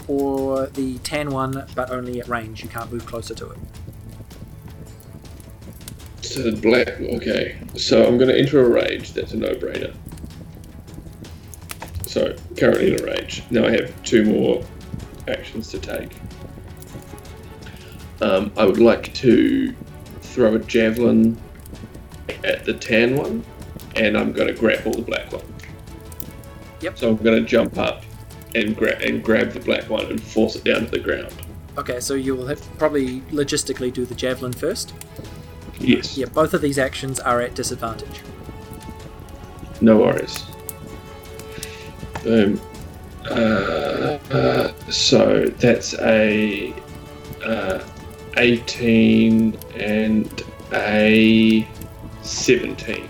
[0.08, 2.64] or the tan one, but only at range.
[2.64, 3.58] You can't move closer to it.
[6.22, 6.88] So the black.
[7.02, 7.58] Okay.
[7.76, 9.12] So I'm going to enter a rage.
[9.12, 9.94] That's a no-brainer.
[12.08, 13.44] So currently in a rage.
[13.52, 14.64] Now I have two more
[15.28, 16.12] actions to take.
[18.22, 19.74] Um, I would like to
[20.22, 21.40] throw a javelin
[22.44, 23.44] at the tan one,
[23.96, 25.44] and I'm going to grapple the black one.
[26.82, 26.98] Yep.
[26.98, 28.04] So I'm going to jump up
[28.56, 31.34] and grab and grab the black one and force it down to the ground.
[31.78, 34.94] Okay, so you will have probably logistically do the javelin first.
[35.80, 36.18] Yes.
[36.18, 38.22] Yeah, both of these actions are at disadvantage.
[39.82, 40.44] No worries.
[42.24, 42.60] Boom.
[43.30, 46.74] Uh, uh, so that's a
[47.46, 47.80] uh,
[48.40, 51.68] 18 and a
[52.22, 53.08] 17.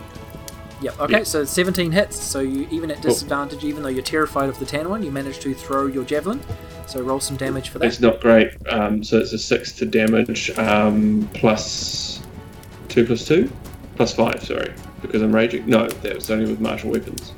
[0.82, 1.00] Yep.
[1.02, 1.24] Okay, Yeah.
[1.24, 2.18] so 17 hits.
[2.22, 5.40] So you even at disadvantage, even though you're terrified of the tan one, you manage
[5.40, 6.40] to throw your javelin.
[6.88, 7.86] So roll some damage for that.
[7.86, 8.52] It's not great.
[8.70, 12.22] Um, so it's a 6 to damage um, plus
[12.88, 13.52] 2 plus 2?
[13.96, 14.74] Plus 5, sorry.
[15.02, 15.68] Because I'm raging.
[15.68, 17.34] No, that was only with martial weapons.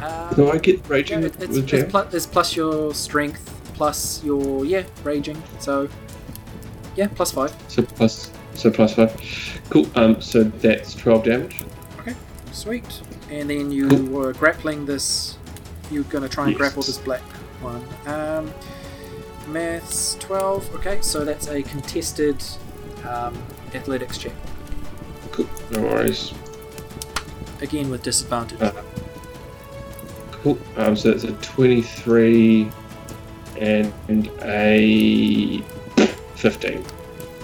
[0.00, 4.22] Um, Do I get raging it- it's, with it's, plus, it's plus your strength, plus
[4.24, 5.42] your yeah raging.
[5.58, 5.88] So
[6.96, 7.54] yeah, plus five.
[7.68, 9.60] So plus, so plus 5.
[9.70, 9.86] Cool.
[9.94, 11.62] Um, so that's 12 damage.
[12.00, 12.14] Okay,
[12.52, 13.02] sweet.
[13.30, 14.06] And then you Cool.
[14.06, 15.36] were grappling this.
[15.90, 16.58] You're going to try and Yes.
[16.58, 17.22] grapple this black
[17.60, 17.82] one.
[18.06, 18.52] Um,
[19.48, 20.74] maths 12.
[20.76, 22.42] Okay, so that's a contested
[23.08, 23.34] um,
[23.74, 24.32] athletics check.
[25.32, 25.48] Cool.
[25.70, 26.32] No worries.
[27.60, 28.60] Again with disadvantage.
[28.60, 28.72] Uh,
[30.42, 30.56] Cool.
[30.76, 32.70] Um, so that's a 23
[33.60, 33.92] and
[34.42, 35.60] a
[36.38, 36.84] 15.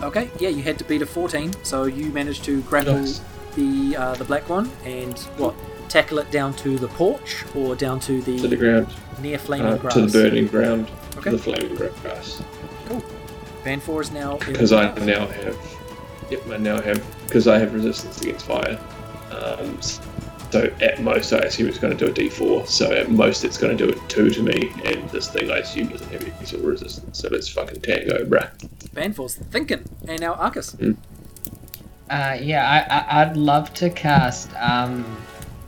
[0.03, 3.21] Okay, yeah, you had to beat a 14, so you managed to grapple Nice.
[3.57, 5.55] the uh, the black one and what?
[5.89, 8.89] Tackle it down to the porch or down to the, To the ground.
[9.21, 9.95] near flaming Uh, grass.
[9.95, 10.91] to the burning ground.
[11.17, 11.31] Okay.
[11.31, 12.43] To the flaming grass.
[12.89, 13.03] Cool.
[13.65, 15.57] Banfor is now Because I now have.
[16.31, 17.01] Yep, I now have.
[17.27, 18.79] Because I have resistance against fire.
[19.31, 20.03] Um, so
[20.61, 22.67] at most, I assume it's going to do a d4.
[22.67, 24.73] So at most, it's going to do a 2 to me.
[24.85, 27.19] And this thing, I assume, doesn't have any sort of resistance.
[27.19, 28.51] So let's fucking tango, bruh.
[28.93, 30.77] Banfor's thinking, and now Arcus.
[32.11, 35.05] Uh, yeah, I, I, I'd love to cast um,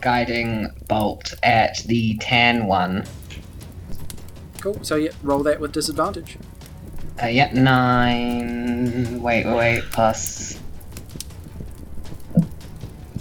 [0.01, 3.03] Guiding Bolt at the tan one.
[4.61, 4.83] Cool.
[4.83, 6.37] So yeah, roll that with disadvantage.
[7.21, 9.21] Uh, yeah, nine.
[9.21, 10.59] Wait, wait, wait, plus.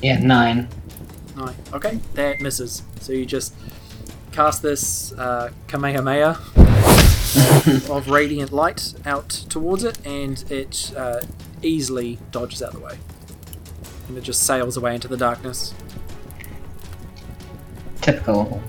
[0.03, 0.69] Yeah, nine.
[1.37, 1.55] Nine.
[1.73, 2.83] Okay, that misses.
[3.01, 3.55] So you just
[4.33, 6.31] cast this uh, Kamehameha
[7.91, 11.21] of radiant light out towards it, and it uh,
[11.63, 12.99] easily dodges out of the way.
[14.09, 15.75] And it just sails away into the darkness.
[18.01, 18.63] Typical.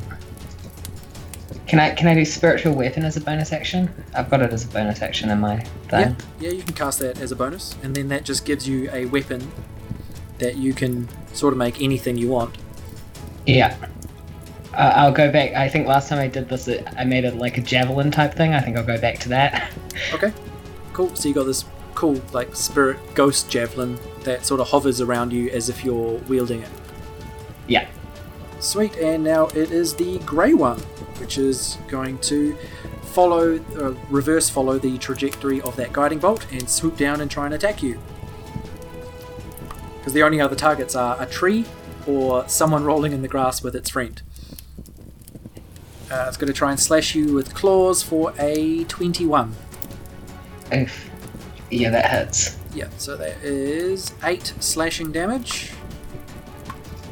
[1.67, 3.89] Can I can I do spiritual weapon as a bonus action?
[4.13, 5.55] I've got it as a bonus action in my
[5.91, 6.15] Yeah, thing.
[6.39, 9.05] yeah, you can cast that as a bonus, and then that just gives you a
[9.05, 9.51] weapon
[10.39, 12.55] that you can sort of make anything you want.
[13.45, 13.77] Yeah.
[14.73, 15.53] Uh, I'll go back.
[15.53, 18.33] I think last time I did this, it, I made it like a javelin type
[18.33, 18.53] thing.
[18.53, 19.71] I think I'll go back to that.
[20.13, 20.31] Okay,
[20.93, 21.13] cool.
[21.15, 25.49] So you got this cool, like, spirit ghost javelin that sort of hovers around you
[25.49, 26.69] as if you're wielding it.
[27.67, 27.87] Yeah.
[28.59, 30.79] Sweet, and now it is the grey one,
[31.19, 32.55] which is going to
[33.01, 37.45] follow, uh, reverse follow the trajectory of that guiding bolt and swoop down and try
[37.45, 37.99] and attack you.
[40.17, 41.63] Because the only other targets are a tree
[42.07, 44.19] or someone rolling in the grass with its friend.
[46.09, 49.53] Uh, it's going to try and slash you with claws for a 21.
[50.73, 51.09] Oof.
[51.69, 52.57] Yeah, that hits.
[52.73, 55.71] Yeah, so that is 8 slashing damage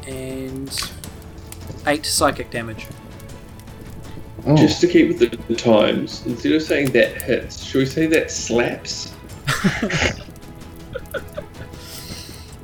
[0.08, 0.68] and
[1.86, 2.88] 8 psychic damage.
[4.48, 4.56] Ooh.
[4.56, 8.06] Just to keep with the, the times, instead of saying that hits, should we say
[8.06, 9.12] that slaps?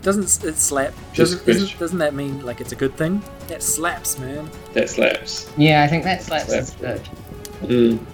[0.03, 0.93] Doesn't it slap?
[1.15, 3.23] Doesn't, isn't, doesn't that mean like it's a good thing?
[3.47, 4.51] That slaps, man.
[4.73, 5.49] That slaps.
[5.57, 7.01] Yeah, I think that slaps is good.
[7.63, 8.05] Mm.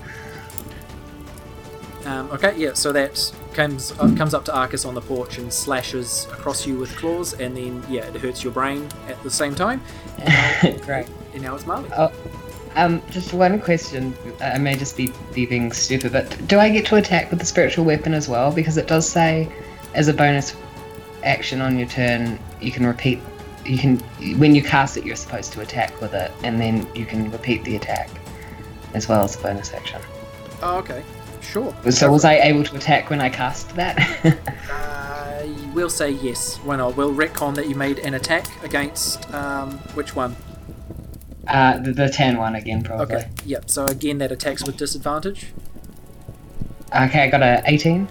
[2.04, 5.52] Um, okay, yeah, so that comes uh, comes up to Arcus on the porch and
[5.52, 9.54] slashes across you with claws, and then yeah, it hurts your brain at the same
[9.54, 9.80] time.
[10.82, 11.06] Great.
[11.32, 11.88] And now it's Marley.
[11.96, 12.12] Oh,
[12.76, 14.14] Um, just one question.
[14.40, 17.46] I may just be, be being stupid, but do I get to attack with the
[17.46, 18.52] spiritual weapon as well?
[18.52, 19.50] Because it does say,
[19.94, 20.54] as a bonus
[21.22, 23.20] action on your turn, you can repeat.
[23.64, 23.98] You can
[24.38, 27.64] when you cast it, you're supposed to attack with it, and then you can repeat
[27.64, 28.10] the attack,
[28.94, 30.00] as well as a bonus action.
[30.62, 31.04] Oh, okay,
[31.40, 31.74] sure.
[31.90, 34.38] So was I able to attack when I cast that?
[35.40, 36.56] Uh, we'll say yes.
[36.64, 36.96] Why not?
[36.96, 40.34] We'll retcon that you made an attack against um, which one?
[41.48, 43.16] uh, the, the tan one again, probably.
[43.16, 43.30] Okay.
[43.44, 43.70] Yep.
[43.70, 45.48] So again, that attacks with disadvantage.
[46.94, 48.08] Okay, I got a 18.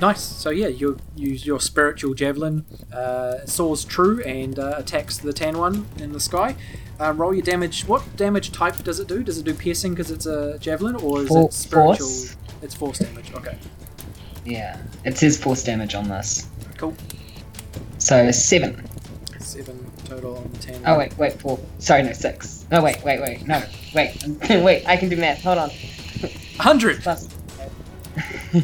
[0.00, 0.20] Nice.
[0.22, 5.58] So yeah, you use your spiritual javelin, uh, soars true and uh, attacks the tan
[5.58, 6.54] one in the sky.
[7.00, 7.84] Uh, roll your damage.
[7.86, 9.22] What damage type does it do?
[9.24, 12.06] Does it do piercing because it's a javelin, or is For- it spiritual?
[12.06, 12.36] force?
[12.62, 13.32] It's force damage.
[13.34, 13.56] Okay.
[14.44, 16.48] Yeah, it says force damage on this.
[16.76, 16.94] Cool.
[17.98, 18.84] So seven.
[19.40, 20.82] Seven total on the tan.
[20.86, 20.98] Oh one.
[21.00, 21.58] wait, wait, four.
[21.80, 22.66] Sorry, no, six.
[22.70, 23.62] No, wait, wait, wait, no,
[23.94, 24.16] wait,
[24.50, 24.86] wait.
[24.86, 25.42] I can do math.
[25.42, 25.70] Hold on.
[26.58, 27.02] Hundred.
[27.02, 27.28] Plus.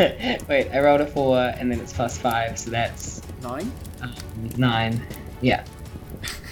[0.48, 3.70] wait, I rolled a four, and then it's plus five, so that's Nine.
[4.02, 4.14] um,
[4.56, 5.02] nine.
[5.40, 5.64] Yeah,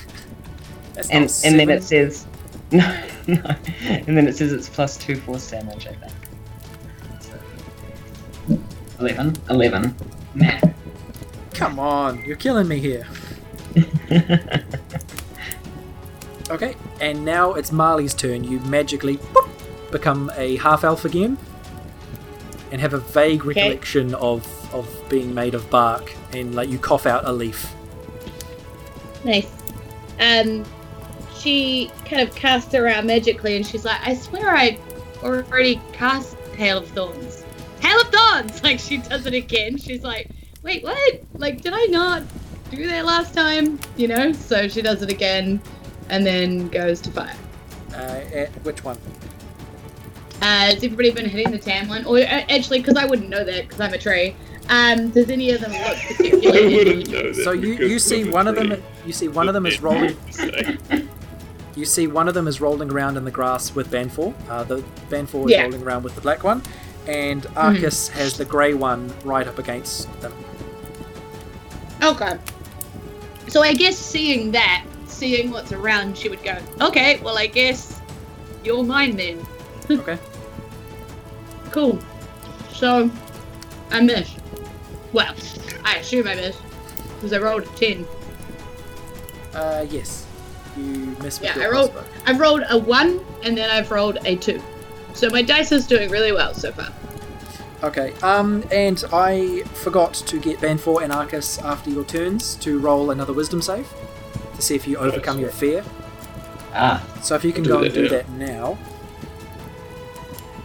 [1.11, 2.27] and and then it says
[2.73, 3.41] no, no,
[3.81, 5.87] and then it says it's plus two force damage.
[5.87, 6.13] I think.
[7.21, 8.59] So,
[9.01, 9.35] Eleven.
[9.51, 9.95] Eleven.
[11.53, 13.07] Come on, you're killing me here.
[16.51, 18.43] Okay, and now it's Marley's turn.
[18.43, 19.51] You magically boop,
[19.93, 21.37] become a half elf again,
[22.71, 27.07] and have a vague recollection of of being made of bark, and like you cough
[27.07, 27.73] out a leaf.
[29.25, 29.51] Nice.
[30.21, 30.65] Um,
[31.39, 34.79] she kind of casts around magically, and she's like, "I swear I
[35.23, 37.45] already cast Hail of Thorns.
[37.81, 39.77] Hail of Thorns!" Like she does it again.
[39.79, 40.29] She's like,
[40.63, 41.23] "Wait, what?
[41.35, 42.23] Like, did I not
[42.71, 43.79] do that last time?
[43.97, 45.61] You know?" So she does it again,
[46.09, 47.37] and then goes to fire.
[47.93, 48.99] Uh, at which one?
[50.41, 52.05] Uh, has everybody been hitting the tan one?
[52.05, 54.35] Or uh, actually, because I wouldn't know that because I'm a tree.
[54.71, 56.47] Um, does any of them look particularly?
[56.49, 56.75] I particularly?
[56.77, 57.45] wouldn't know that.
[57.45, 58.83] So you you see I'm one of them.
[59.05, 60.17] You see one of them is rolling.
[61.75, 64.35] You see one of them is rolling around in the grass with Banfor.
[64.49, 64.77] Uh, the
[65.11, 65.63] Banfor is Yeah.
[65.63, 66.63] rolling around with the black one,
[67.07, 70.33] and Arcus has the grey one right up against them.
[72.03, 72.37] Okay.
[73.49, 78.01] So I guess seeing that, seeing what's around, she would go, okay, well, I guess
[78.65, 79.45] you're mine then.
[79.91, 80.19] Okay.
[81.71, 81.99] Cool.
[82.73, 83.11] So,
[83.91, 84.37] I missed.
[85.13, 85.35] Well,
[85.85, 86.61] I assume I missed.
[87.17, 88.07] Because I rolled a 10.
[89.55, 90.27] Uh, yes.
[90.77, 92.11] You missed with Yeah, your I rolled- crossbow.
[92.27, 94.63] I've rolled a 1, and then I've rolled a 2.
[95.15, 96.89] So my dice is doing really well so far.
[97.83, 103.11] Okay, um, and I forgot to get Banfor and Arcus after your turns to roll
[103.13, 103.89] another wisdom save
[104.57, 105.85] to see if you overcome your fear.
[106.75, 107.05] Ah.
[107.23, 108.77] So if you can go and do that now.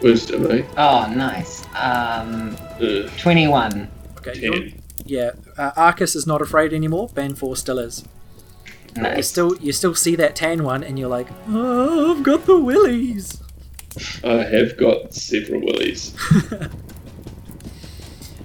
[0.02, 0.64] Wisdom, eh?
[0.76, 1.64] Oh, nice.
[1.76, 3.88] Um, Ugh, twenty-one.
[4.18, 4.82] Okay, you're- ten.
[5.04, 7.08] yeah, uh, Arcus is not afraid anymore.
[7.08, 8.04] Banfor still is.
[8.96, 9.28] You Nice.
[9.28, 13.40] still, you still see that tan one, and you're like, oh, I've got the willies.
[14.22, 16.14] I have got several willies.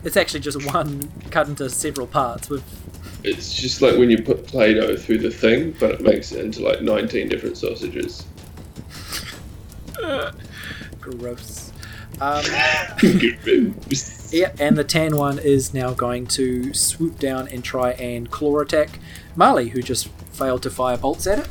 [0.02, 2.64] It's actually just one cut into several parts with
[3.26, 6.62] It's just like when you put Play-Doh through the thing, but it makes it into
[6.64, 8.26] like 19 different sausages.
[11.00, 11.72] gross.
[12.22, 12.44] Um,
[14.32, 18.60] Yeah, and the tan one is now going to swoop down and try and claw
[18.60, 19.00] attack
[19.36, 21.48] Marley, who just failed to fire bolts at it.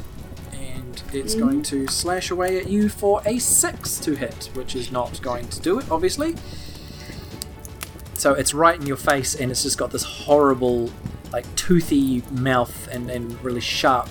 [0.53, 4.93] And it's going to slash away at you for a 6 to hit, which is
[4.93, 6.37] not going to do it, obviously.
[8.15, 10.91] So it's right in your face, and it's just got this horrible,
[11.33, 14.09] like, toothy mouth and, and really sharp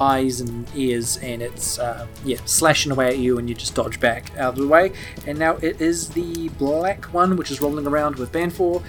[0.00, 3.98] eyes and ears, and it's uh, yeah slashing away at you, and you just dodge
[4.00, 4.92] back out of the way.
[5.26, 8.82] And now it is the black one, which is rolling around with Banfor,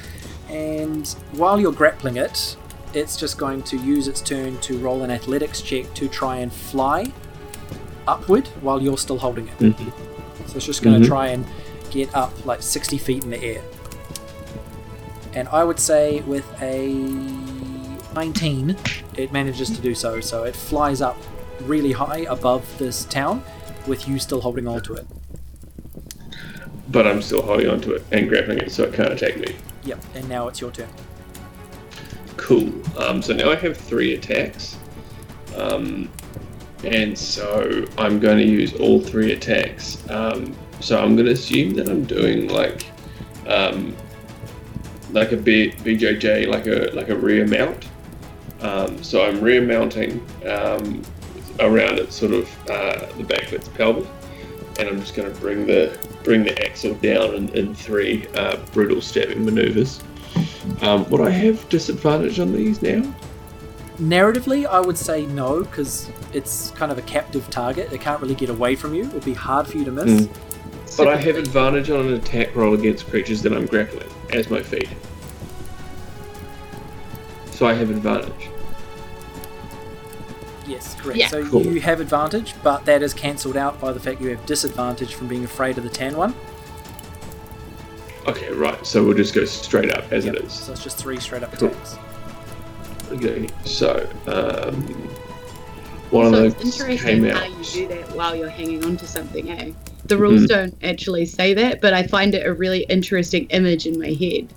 [0.50, 2.56] and while you're grappling it,
[2.94, 6.52] it's just going to use its turn to roll an athletics check to try and
[6.52, 7.12] fly
[8.08, 9.60] upward while you're still holding it.
[9.60, 9.92] Mhm.
[10.48, 11.10] So it's just going to Mhm.
[11.10, 11.46] try and
[11.92, 13.62] get up like 60 feet in the air.
[15.36, 16.88] And I would say with a
[18.16, 18.76] 19,
[19.20, 20.22] it manages to do so.
[20.22, 21.18] So it flies up
[21.62, 23.44] really high above this town
[23.88, 25.08] with you still holding on to it.
[26.90, 29.56] But I'm still holding on to it and grappling it so it can't attack me.
[29.84, 30.90] Yep, and now it's your turn.
[32.38, 32.72] Cool.
[32.98, 34.78] Um, so now I have three attacks.
[35.56, 36.10] Um,
[36.84, 40.10] and so I'm going to use all three attacks.
[40.10, 42.86] Um, so I'm going to assume that I'm doing like
[43.48, 43.96] um,
[45.12, 47.88] like a B- BJJ, like a like a rear mount.
[48.62, 51.02] Um, so I'm rear mounting um,
[51.60, 54.08] around its sort of uh, the back of its pelvis,
[54.80, 58.58] and I'm just going to bring the bring the axle down in, in three uh,
[58.74, 60.02] brutal stabbing maneuvers.
[60.82, 63.14] Um, would I have disadvantage on these now?
[63.98, 67.92] Narratively, I would say no, because it's kind of a captive target.
[67.92, 69.04] It can't really get away from you.
[69.04, 70.22] It would be hard for you to miss.
[70.22, 70.30] Mm.
[70.98, 74.62] But I have advantage on an attack roll against creatures that I'm grappling as my
[74.62, 74.90] feat.
[77.60, 78.48] So I have advantage.
[80.66, 81.20] Yes, correct.
[81.20, 81.28] Yeah.
[81.28, 81.64] So Cool.
[81.66, 85.28] you have advantage, but that is cancelled out by the fact you have disadvantage from
[85.28, 86.34] being afraid of the tan one.
[88.28, 88.88] Okay, right.
[88.88, 90.36] So we'll just go straight up as Yep.
[90.36, 90.54] it is.
[90.54, 91.68] So it's just three straight up Cool.
[91.68, 91.98] attacks.
[93.12, 93.50] Okay.
[93.66, 94.76] So um,
[96.12, 97.50] one so of it's those interesting came how out.
[97.58, 99.72] you do that while you're hanging on to something, eh?
[100.06, 100.48] The rules Mhm.
[100.48, 104.48] don't actually say that, but I find it a really interesting image in my head.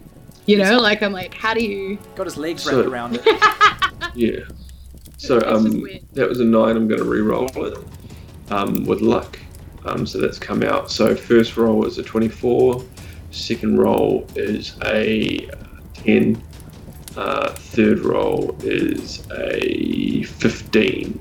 [0.46, 1.98] You know, like I'm like, how do you?
[2.14, 3.22] Got his legs So- wrapped around it.
[4.14, 4.40] Yeah.
[5.16, 6.76] So um, that was a nine.
[6.76, 7.78] I'm going to re-roll it
[8.50, 9.38] um, with luck.
[9.86, 10.90] Um, so that's come out.
[10.90, 12.84] So first roll is a 24.
[13.30, 15.48] Second roll is a
[15.94, 16.42] 10.
[17.16, 21.18] Uh, third roll is a 15.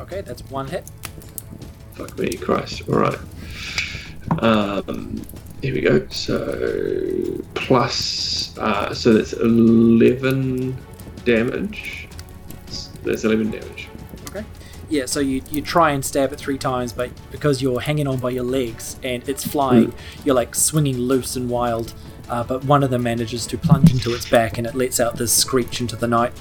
[0.00, 0.90] Okay, that's one hit.
[1.92, 2.82] Fuck me, Christ.
[2.88, 3.18] All right.
[4.40, 5.22] Um,
[5.66, 6.06] here we go.
[6.10, 10.76] So plus, uh, so that's 11
[11.24, 12.08] damage.
[13.02, 13.88] That's 11 damage.
[14.28, 14.44] Okay.
[14.88, 18.18] Yeah, so you, you try and stab it three times, but because you're hanging on
[18.18, 19.92] by your legs and it's flying,
[20.24, 21.92] you're like swinging loose and wild.
[22.28, 25.16] Uh, but one of them manages to plunge into its back and it lets out
[25.16, 26.32] this screech into the night.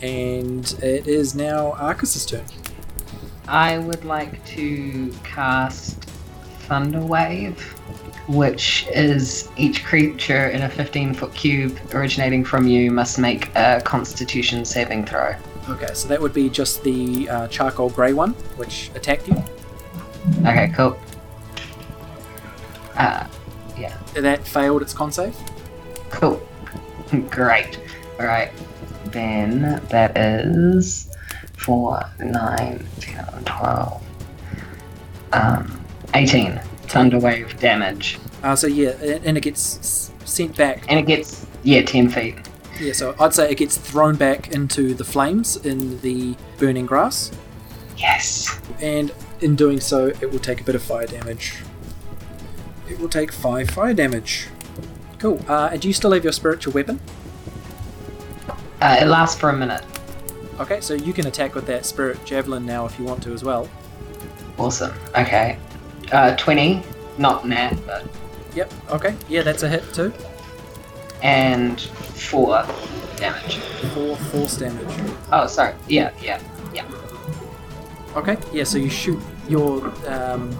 [0.00, 2.44] And it is now Arcus's turn.
[3.48, 6.04] I would like to cast
[6.72, 7.74] Thunder Wave,
[8.28, 13.80] which is each creature in a 15 foot cube originating from you must make a
[13.84, 15.34] Constitution saving throw.
[15.68, 19.42] Okay, so that would be just the uh, charcoal grey one, which attacked you.
[20.40, 20.98] Okay, cool.
[22.96, 23.26] Uh,
[23.76, 23.96] yeah.
[24.14, 25.36] That failed its con save.
[26.10, 26.46] cool.
[27.30, 27.80] Great.
[28.18, 28.52] Alright.
[29.06, 31.10] Then that is
[31.56, 34.02] 4, 9, 10, 12,
[35.32, 36.60] um, 18
[36.92, 38.18] Thunder Wave damage.
[38.42, 38.90] Uh, so yeah,
[39.24, 40.84] and it gets sent back.
[40.88, 42.36] And it gets, yeah, 10 feet.
[42.80, 47.30] Yeah, so I'd say it gets thrown back into the flames in the burning grass.
[47.96, 48.60] Yes.
[48.80, 51.56] and in doing so, it will take a bit of fire damage.
[52.88, 54.48] It will take five fire damage.
[55.18, 55.40] Cool.
[55.48, 57.00] Uh, and do you still have your spiritual weapon?
[58.80, 59.84] Uh, it lasts for a minute.
[60.58, 63.44] Okay, so you can attack with that spirit javelin now if you want to as
[63.44, 63.68] well.
[64.58, 64.92] Awesome.
[65.16, 65.58] Okay.
[66.12, 66.82] Uh, 20,
[67.18, 68.06] not nat, but.
[68.54, 68.72] Yep.
[68.90, 69.16] Okay.
[69.28, 70.12] Yeah, that's a hit too.
[71.22, 72.66] And 4
[73.16, 73.56] damage.
[73.94, 75.14] Four force damage.
[75.30, 75.74] Oh, sorry.
[75.88, 76.42] Yeah, yeah.
[76.74, 76.84] Yeah.
[78.16, 78.36] Okay.
[78.52, 78.64] Yeah.
[78.64, 80.50] So you shoot your um,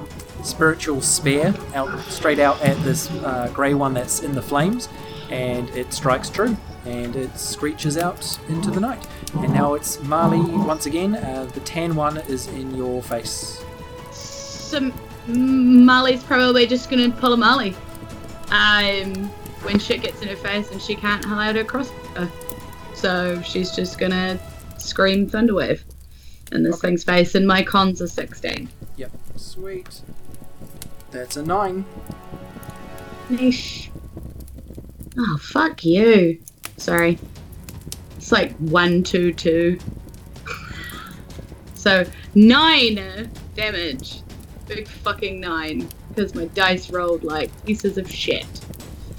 [0.44, 4.88] spiritual spear out straight out at this uh, grey one that's in the flames,
[5.30, 9.06] and it strikes true, and it screeches out into the night.
[9.34, 11.16] And now it's Marley once again.
[11.16, 13.62] Uh, the tan one is in your face.
[14.12, 14.92] So M-
[15.26, 17.74] Molly's probably just gonna pull a Molly.
[18.50, 19.14] Um,
[19.62, 22.28] when shit gets in her face and she can't hide her crossbow,
[22.94, 24.38] so she's just gonna
[24.78, 25.80] scream Thunderwave
[26.50, 26.88] in this Okay.
[26.88, 27.34] thing's face.
[27.34, 28.68] And my cons are sixteen.
[28.96, 29.12] Yep.
[29.36, 30.00] Sweet.
[31.12, 31.84] That's a nine.
[33.30, 33.90] Niche.
[35.18, 36.38] Oh fuck you.
[36.76, 37.18] Sorry.
[38.16, 39.78] It's like one two two.
[41.74, 42.04] So
[42.36, 44.20] nine damage.
[44.66, 45.88] Big fucking nine.
[46.08, 48.46] Because my dice rolled like pieces of shit.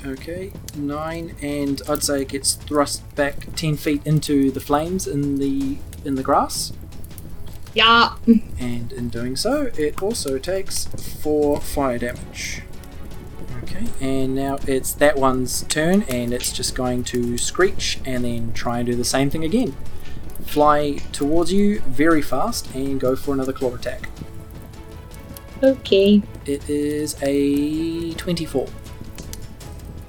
[0.05, 5.37] Okay, nine, and I'd say it gets thrust back ten feet into the flames in
[5.37, 6.73] the in the grass.
[7.73, 8.15] Yeah.
[8.59, 12.63] and in doing so, it also takes four fire damage.
[13.63, 18.51] Okay, and now it's that one's turn, and it's just going to screech and then
[18.53, 19.75] try and do the same thing again.
[20.45, 24.09] Fly towards you very fast and go for another claw attack.
[25.64, 26.22] Okay.
[26.45, 28.68] It is a 24.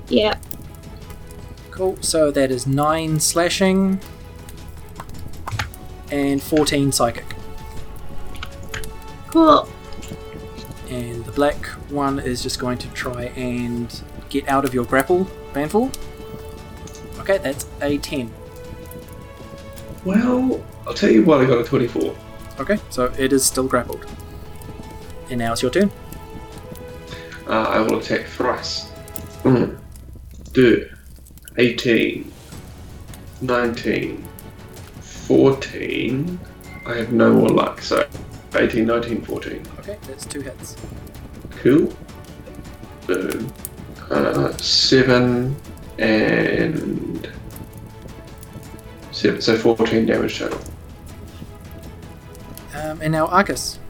[0.08, 0.36] Yeah.
[1.70, 4.00] Cool, so that is 9 slashing
[6.10, 7.24] and 14 psychic.
[9.30, 9.68] Cool.
[10.90, 15.24] and the black one is just going to try and get out of your grapple,
[15.52, 15.92] Banfor.
[17.20, 18.30] Okay, that's a 10.
[20.04, 22.14] Well, I'll tell you what, I got a 24.
[22.60, 24.06] Okay, so it is still grappled.
[25.34, 25.90] And now it's your turn.
[27.48, 28.88] Uh, I will attack thrice.
[29.42, 29.76] Mm.
[30.52, 30.88] Do
[31.56, 32.32] 18,
[33.40, 34.28] 19,
[35.00, 36.40] 14.
[36.86, 38.06] I have no more luck, so
[38.54, 39.62] 18, 19, 14.
[39.80, 40.76] Okay, that's two hits.
[41.50, 41.92] Cool.
[43.08, 43.52] Boom.
[44.10, 45.56] Uh, seven
[45.98, 47.28] and
[49.10, 50.60] seven, so 14 damage total.
[52.72, 53.80] Um, and now Arcus.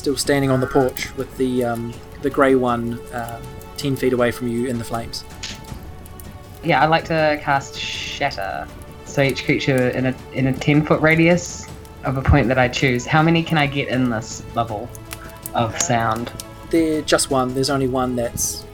[0.00, 1.92] Still standing on the porch with the um,
[2.22, 3.42] the grey one um,
[3.76, 5.26] 10 feet away from you in the flames.
[6.64, 8.66] Yeah, I'd like to cast Shatter.
[9.04, 11.66] So each creature in a in a ten foot radius
[12.04, 13.04] of a point that I choose.
[13.04, 14.88] How many can I get in this level
[15.52, 16.32] of sound?
[16.70, 18.64] They're just one, there's only one that's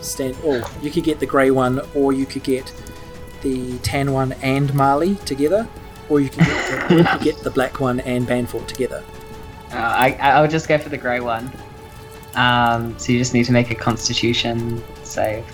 [0.00, 0.38] stand.
[0.42, 2.72] Or you could get the grey one, or you could get
[3.42, 5.68] the tan one and Marley together,
[6.08, 9.04] or you can get the, you could get the black one and Banfor together.
[9.72, 11.50] Uh, I I'll just go for the grey one.
[12.34, 15.44] Um, so you just need to make a Constitution save.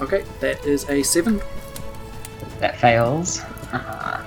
[0.00, 1.40] Okay, that is a seven.
[2.58, 3.40] That fails.
[3.72, 4.22] Uh-huh.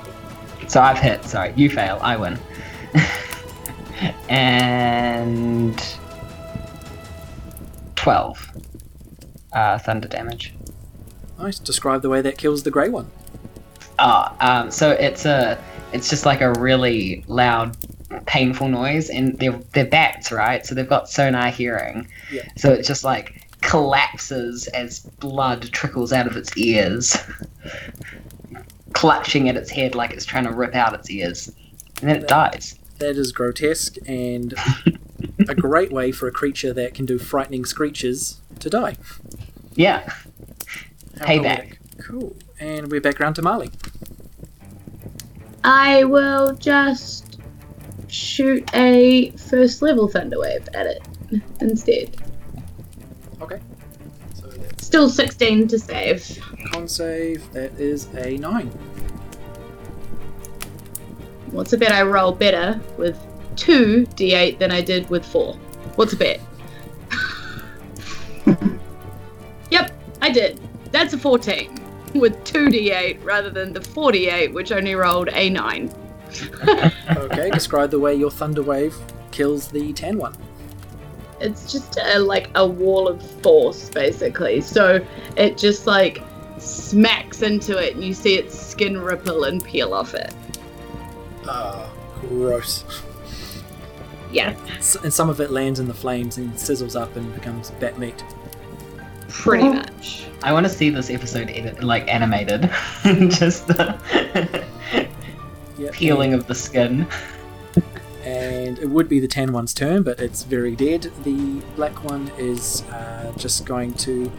[0.67, 1.23] So I've hit.
[1.25, 1.99] Sorry, you fail.
[2.01, 2.39] I win.
[4.29, 5.97] and
[7.95, 8.51] twelve
[9.53, 10.53] uh, thunder damage.
[11.39, 11.59] Nice.
[11.59, 13.09] Describe the way that kills the grey one.
[13.97, 15.61] Oh, um, so it's a,
[15.93, 17.77] it's just like a really loud,
[18.21, 20.65] painful noise, and they're they're bats, right?
[20.65, 22.07] So they've got sonar hearing.
[22.31, 22.47] Yeah.
[22.57, 27.17] So it just like collapses as blood trickles out of its ears,
[28.93, 31.47] clutching at its head like it's trying to rip out its ears,
[32.01, 32.77] and then it dies.
[32.99, 34.53] That is grotesque and
[35.49, 38.95] a great way for a creature that can do frightening screeches to die.
[39.75, 40.09] Yeah.
[41.19, 41.77] How Payback.
[41.99, 42.35] Cool.
[42.59, 43.69] And we're back around to Marley.
[45.63, 47.24] I will just
[48.07, 51.03] shoot a first level thunder wave at it
[51.61, 52.15] instead.
[53.41, 53.59] Okay.
[54.33, 56.39] So that's Still 16 to save.
[56.71, 57.51] con save.
[57.53, 58.67] That is a nine.
[61.51, 63.17] What's a bet I roll better with
[63.55, 65.53] 2 d8 than I did with 4?
[65.95, 66.41] What's a bet?
[69.71, 69.91] yep,
[70.21, 70.59] I did.
[70.91, 71.73] That's a 14
[72.13, 75.93] with 2 d8 rather than the 48, which only rolled a 9.
[76.41, 77.49] Okay.
[77.51, 78.95] describe the way your thunder wave
[79.31, 80.35] kills the tan one.
[81.41, 84.61] It's just a, like a wall of force, basically.
[84.61, 85.05] So
[85.37, 86.21] it just like
[86.57, 90.33] smacks into it, and you see its skin ripple and peel off it.
[91.47, 92.83] Ah, gross.
[94.31, 97.71] Yeah, S- And some of it lands in the flames and sizzles up and becomes
[97.71, 98.23] bat meat.
[99.29, 100.25] pretty much.
[100.43, 102.69] I want to see this episode edit, like animated,
[103.29, 104.65] just the
[105.77, 105.93] Yep.
[105.93, 107.07] peeling of the skin.
[108.23, 111.11] and it would be the tan one's turn, but it's very dead.
[111.23, 114.31] The black one is uh, just going to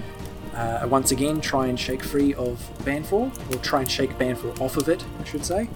[0.54, 4.76] uh, once again try and shake free of Banfor, or try and shake Banfor off
[4.76, 5.68] of it, I should say.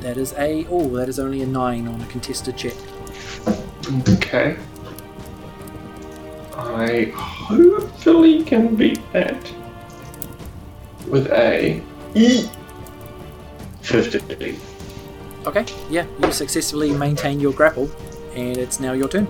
[0.00, 2.74] That is a oh, that is only a nine on a contested check.
[4.08, 4.56] Okay.
[6.54, 9.52] I hopefully can beat that
[11.08, 11.82] with a
[13.86, 14.60] 15.
[15.46, 17.90] Okay, yeah, you successfully maintain your grapple,
[18.34, 19.28] and it's now your turn.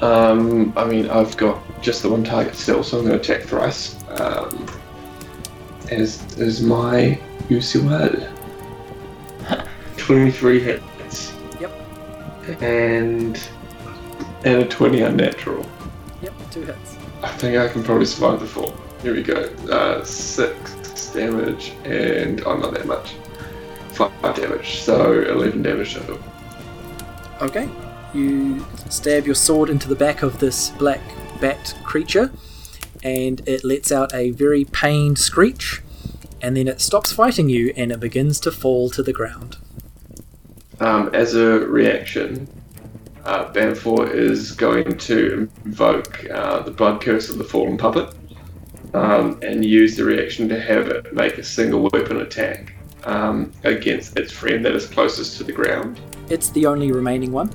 [0.00, 3.46] Um, I mean, I've got just the one target still, so I'm going to attack
[3.46, 3.96] thrice.
[4.20, 4.66] Um,
[5.90, 8.10] as is my usual.
[9.96, 11.34] 23 hits.
[11.60, 11.72] Yep.
[12.62, 13.48] And
[14.44, 15.66] and a 20 unnatural.
[16.22, 16.96] Yep, two hits.
[17.22, 18.72] I think I can probably survive the four.
[19.02, 19.42] Here we go.
[19.70, 23.14] Uh, six damage, and oh, not that much.
[23.96, 26.18] Five damage, so 11 damage total.
[27.40, 27.66] Okay.
[28.12, 31.00] You stab your sword into the back of this black
[31.40, 32.30] bat creature,
[33.02, 35.82] and it lets out a very pained screech,
[36.42, 39.56] and then it stops fighting you and it begins to fall to the ground.
[40.80, 42.46] Um, as a reaction,
[43.24, 48.14] uh, Banfor is going to invoke uh, the blood curse of the fallen puppet
[48.94, 52.75] um, and use the reaction to have it make a single weapon attack
[53.06, 56.00] um, against its friend that is closest to the ground.
[56.28, 57.50] It's the only remaining one.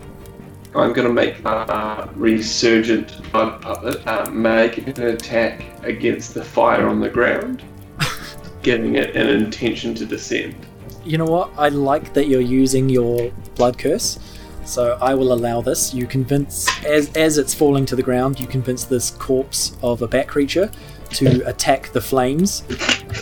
[0.74, 6.88] I'm going to make uh, Resurgent Blood Puppet uh, make an attack against the fire
[6.88, 7.62] on the ground,
[8.62, 10.56] giving it an intention to descend.
[11.04, 11.52] You know what?
[11.58, 14.18] I like that you're using your blood curse,
[14.64, 15.94] so I will allow this.
[15.94, 20.08] You convince, as as it's falling to the ground, you convince this corpse of a
[20.08, 20.72] bat creature
[21.10, 22.64] to attack the flames,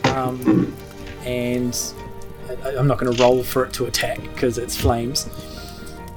[0.04, 0.76] um,
[1.26, 1.76] and
[2.64, 5.28] I, I'm not going to roll for it to attack because it's flames.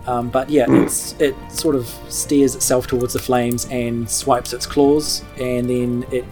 [0.06, 4.66] Um, but yeah, it's it sort of steers itself towards the flames and swipes its
[4.66, 6.24] claws, and then it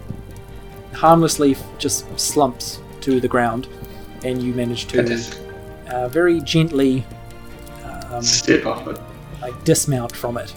[0.93, 3.67] harmlessly just slumps to the ground,
[4.25, 5.17] and you manage to
[5.87, 7.05] uh, very gently
[8.11, 8.99] um, Step off it.
[9.41, 10.53] like dismount from it.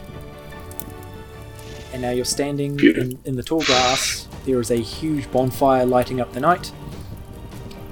[1.92, 4.26] And now you're standing in, in the tall grass.
[4.44, 6.72] There is a huge bonfire lighting up the night,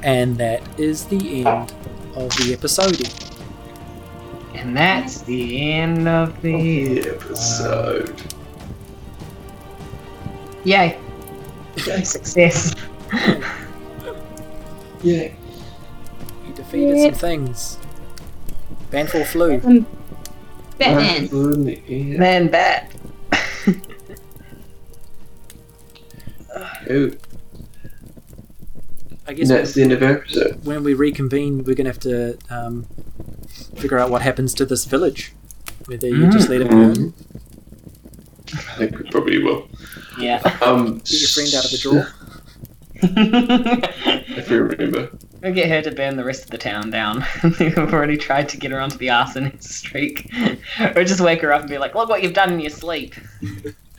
[0.02, 1.72] and that is the end
[2.14, 3.08] of the episode.
[4.54, 7.00] And that's the end of the.
[7.00, 8.22] The episode.
[10.64, 10.98] Yay!
[11.86, 12.02] Yay.
[12.04, 12.74] Success.
[15.02, 15.32] Yeah.
[16.46, 17.78] You defeated some things.
[18.90, 19.60] Banfor flew.
[19.64, 19.86] Um,
[20.78, 21.26] Batman.
[21.88, 22.18] In.
[22.18, 22.92] Man, bat.
[26.90, 27.10] Oh,
[29.26, 30.64] I guess that's the end of our episode.
[30.64, 32.84] when we reconvene, we're gonna have to um,
[33.76, 35.32] figure out what happens to this village.
[35.86, 37.12] Whether you just let it burn,
[38.54, 39.68] I think we probably will.
[40.18, 40.40] Yeah.
[40.60, 42.08] Um, get your friend out of the drawer.
[44.34, 45.10] If you remember.
[45.42, 47.24] We'll get her to burn the rest of the town down.
[47.60, 50.30] We've already tried to get her onto the arsonist streak.
[50.94, 53.14] or just wake her up and be like, look what you've done in your sleep.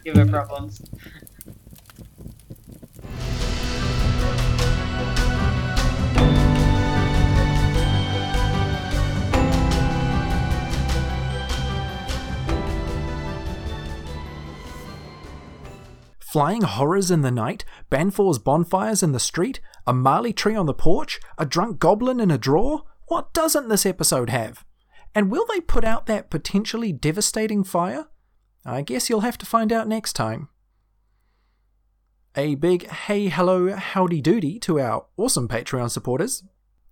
[0.06, 0.82] Give her problems.
[16.34, 20.74] Flying horrors in the night, Banfor's bonfires in the street, a Marley tree on the
[20.74, 22.86] porch, a drunk goblin in a drawer?
[23.08, 24.66] What doesn't this episode have?
[25.14, 28.08] And will they put out that potentially devastating fire?
[28.66, 30.50] I guess you'll have to find out next time.
[32.36, 36.44] A big hey, hello, howdy doody to our awesome Patreon supporters.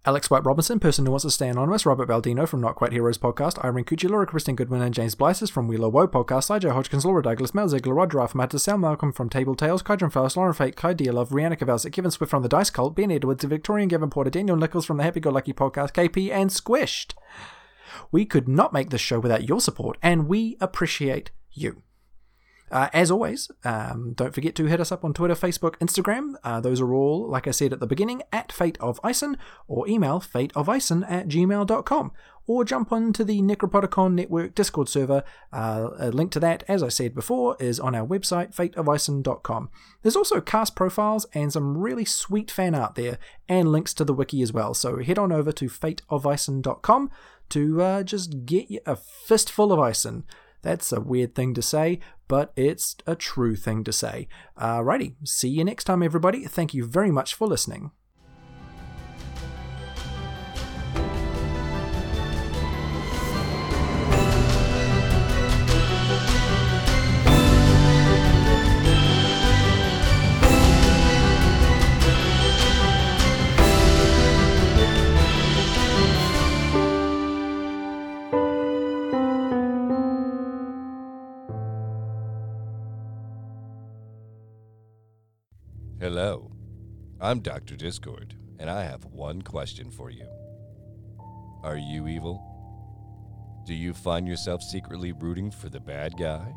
[0.04, 3.20] Alex White Robinson, person who wants to stay anonymous, Robert Baldino from Not Quite Heroes
[3.20, 7.22] podcast, Irene Cucci, Kristen Goodwin, and James Blyces from Wheeler Woe podcast, Sijay Hodgkins, Laura
[7.22, 10.76] Douglas, Mel Ziegler, Rod Ruff, Matt Sal Malcolm from Table Tales, Kydron Faust, Lauren Fate,
[10.76, 14.32] Kai Dealov, Rihanna Kavalsik, Kevin Swift from The Dice Cult, Ben Edwards, Victorian Gavin Porter,
[14.32, 17.14] Daniel Nichols from the Happy Go Lucky podcast, KP, and Squished.
[18.12, 21.84] We could not make this show without your support, and we appreciate you.
[22.72, 26.36] Uh, as always, um, don't forget to hit us up on Twitter, Facebook, Instagram.
[26.44, 29.88] Uh, those are all, like I said at the beginning, at Fate of Ison, or
[29.90, 32.12] email fateofison at gmail.com.
[32.48, 35.24] Or jump onto the Necropodicon Network Discord server.
[35.54, 39.70] Uh, a link to that, as I said before, is on our website, fateofison.com.
[40.02, 44.14] There's also cast profiles and some really sweet fan art there, and links to the
[44.14, 44.74] wiki as well.
[44.74, 47.12] So head on over to fateofison.com
[47.50, 50.24] to uh, just get a fistful of Ison.
[50.62, 54.28] That's a weird thing to say, but it's a true thing to say.
[54.58, 56.46] Alrighty, see you next time, everybody.
[56.46, 57.92] Thank you very much for listening.
[86.24, 86.52] Hello,
[87.20, 87.76] I'm Dr.
[87.76, 90.28] Discord, and I have one question for you.
[91.64, 93.64] Are you evil?
[93.66, 96.54] Do you find yourself secretly rooting for the bad guy?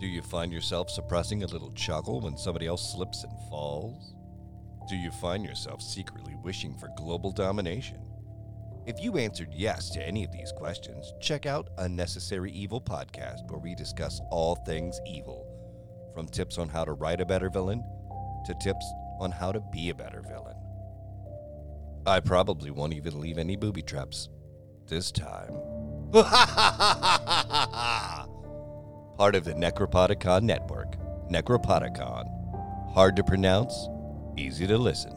[0.00, 4.14] Do you find yourself suppressing a little chuckle when somebody else slips and falls?
[4.88, 8.00] Do you find yourself secretly wishing for global domination?
[8.86, 13.60] If you answered yes to any of these questions, check out Unnecessary Evil Podcast, where
[13.60, 15.46] we discuss all things evil,
[16.14, 17.84] from tips on how to write a better villain
[18.44, 18.84] to tips
[19.20, 20.56] on how to be a better villain.
[22.06, 24.28] I probably won't even leave any booby traps
[24.88, 25.52] this time.
[29.16, 30.96] Part of the Necropodicon Network.
[31.30, 32.24] Necropodicon.
[32.92, 33.88] Hard to pronounce,
[34.36, 35.16] easy to listen.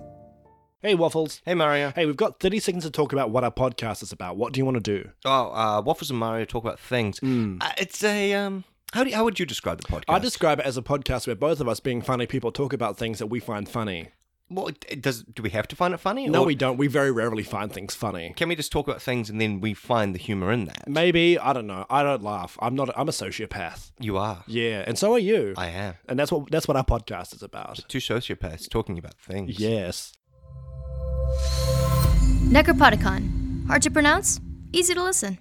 [0.82, 1.41] Hey, Waffles.
[1.45, 1.91] Hey, Mario.
[1.95, 4.38] Hey, we've got 30 seconds to talk about what our podcast is about.
[4.38, 5.09] What do you want to do?
[5.26, 7.19] Oh, uh, Waffles and Mario talk about things.
[7.23, 8.63] Uh, it's a um.
[8.93, 10.03] How do you, how would you describe the podcast?
[10.07, 12.97] I describe it as a podcast where both of us, being funny people, talk about
[12.97, 14.09] things that we find funny.
[14.49, 16.27] Well, it- it does do we have to find it funny?
[16.27, 16.77] No, or we don't.
[16.77, 18.31] We very rarely find things funny.
[18.38, 20.88] Can we just talk about things and then we find the humor in that?
[20.88, 21.86] Maybe I don't know.
[21.89, 22.55] I don't laugh.
[22.61, 22.91] I'm not.
[22.95, 23.91] I'm a sociopath.
[23.99, 24.43] You are.
[24.45, 25.55] Yeah, and so are you.
[25.57, 25.95] I am.
[26.07, 27.79] and that's what that's what our podcast is about.
[27.88, 29.59] Two sociopaths talking about things.
[29.59, 30.13] Yes.
[32.45, 33.65] Necropodicon.
[33.65, 34.39] Hard to pronounce,
[34.71, 35.39] easy to listen.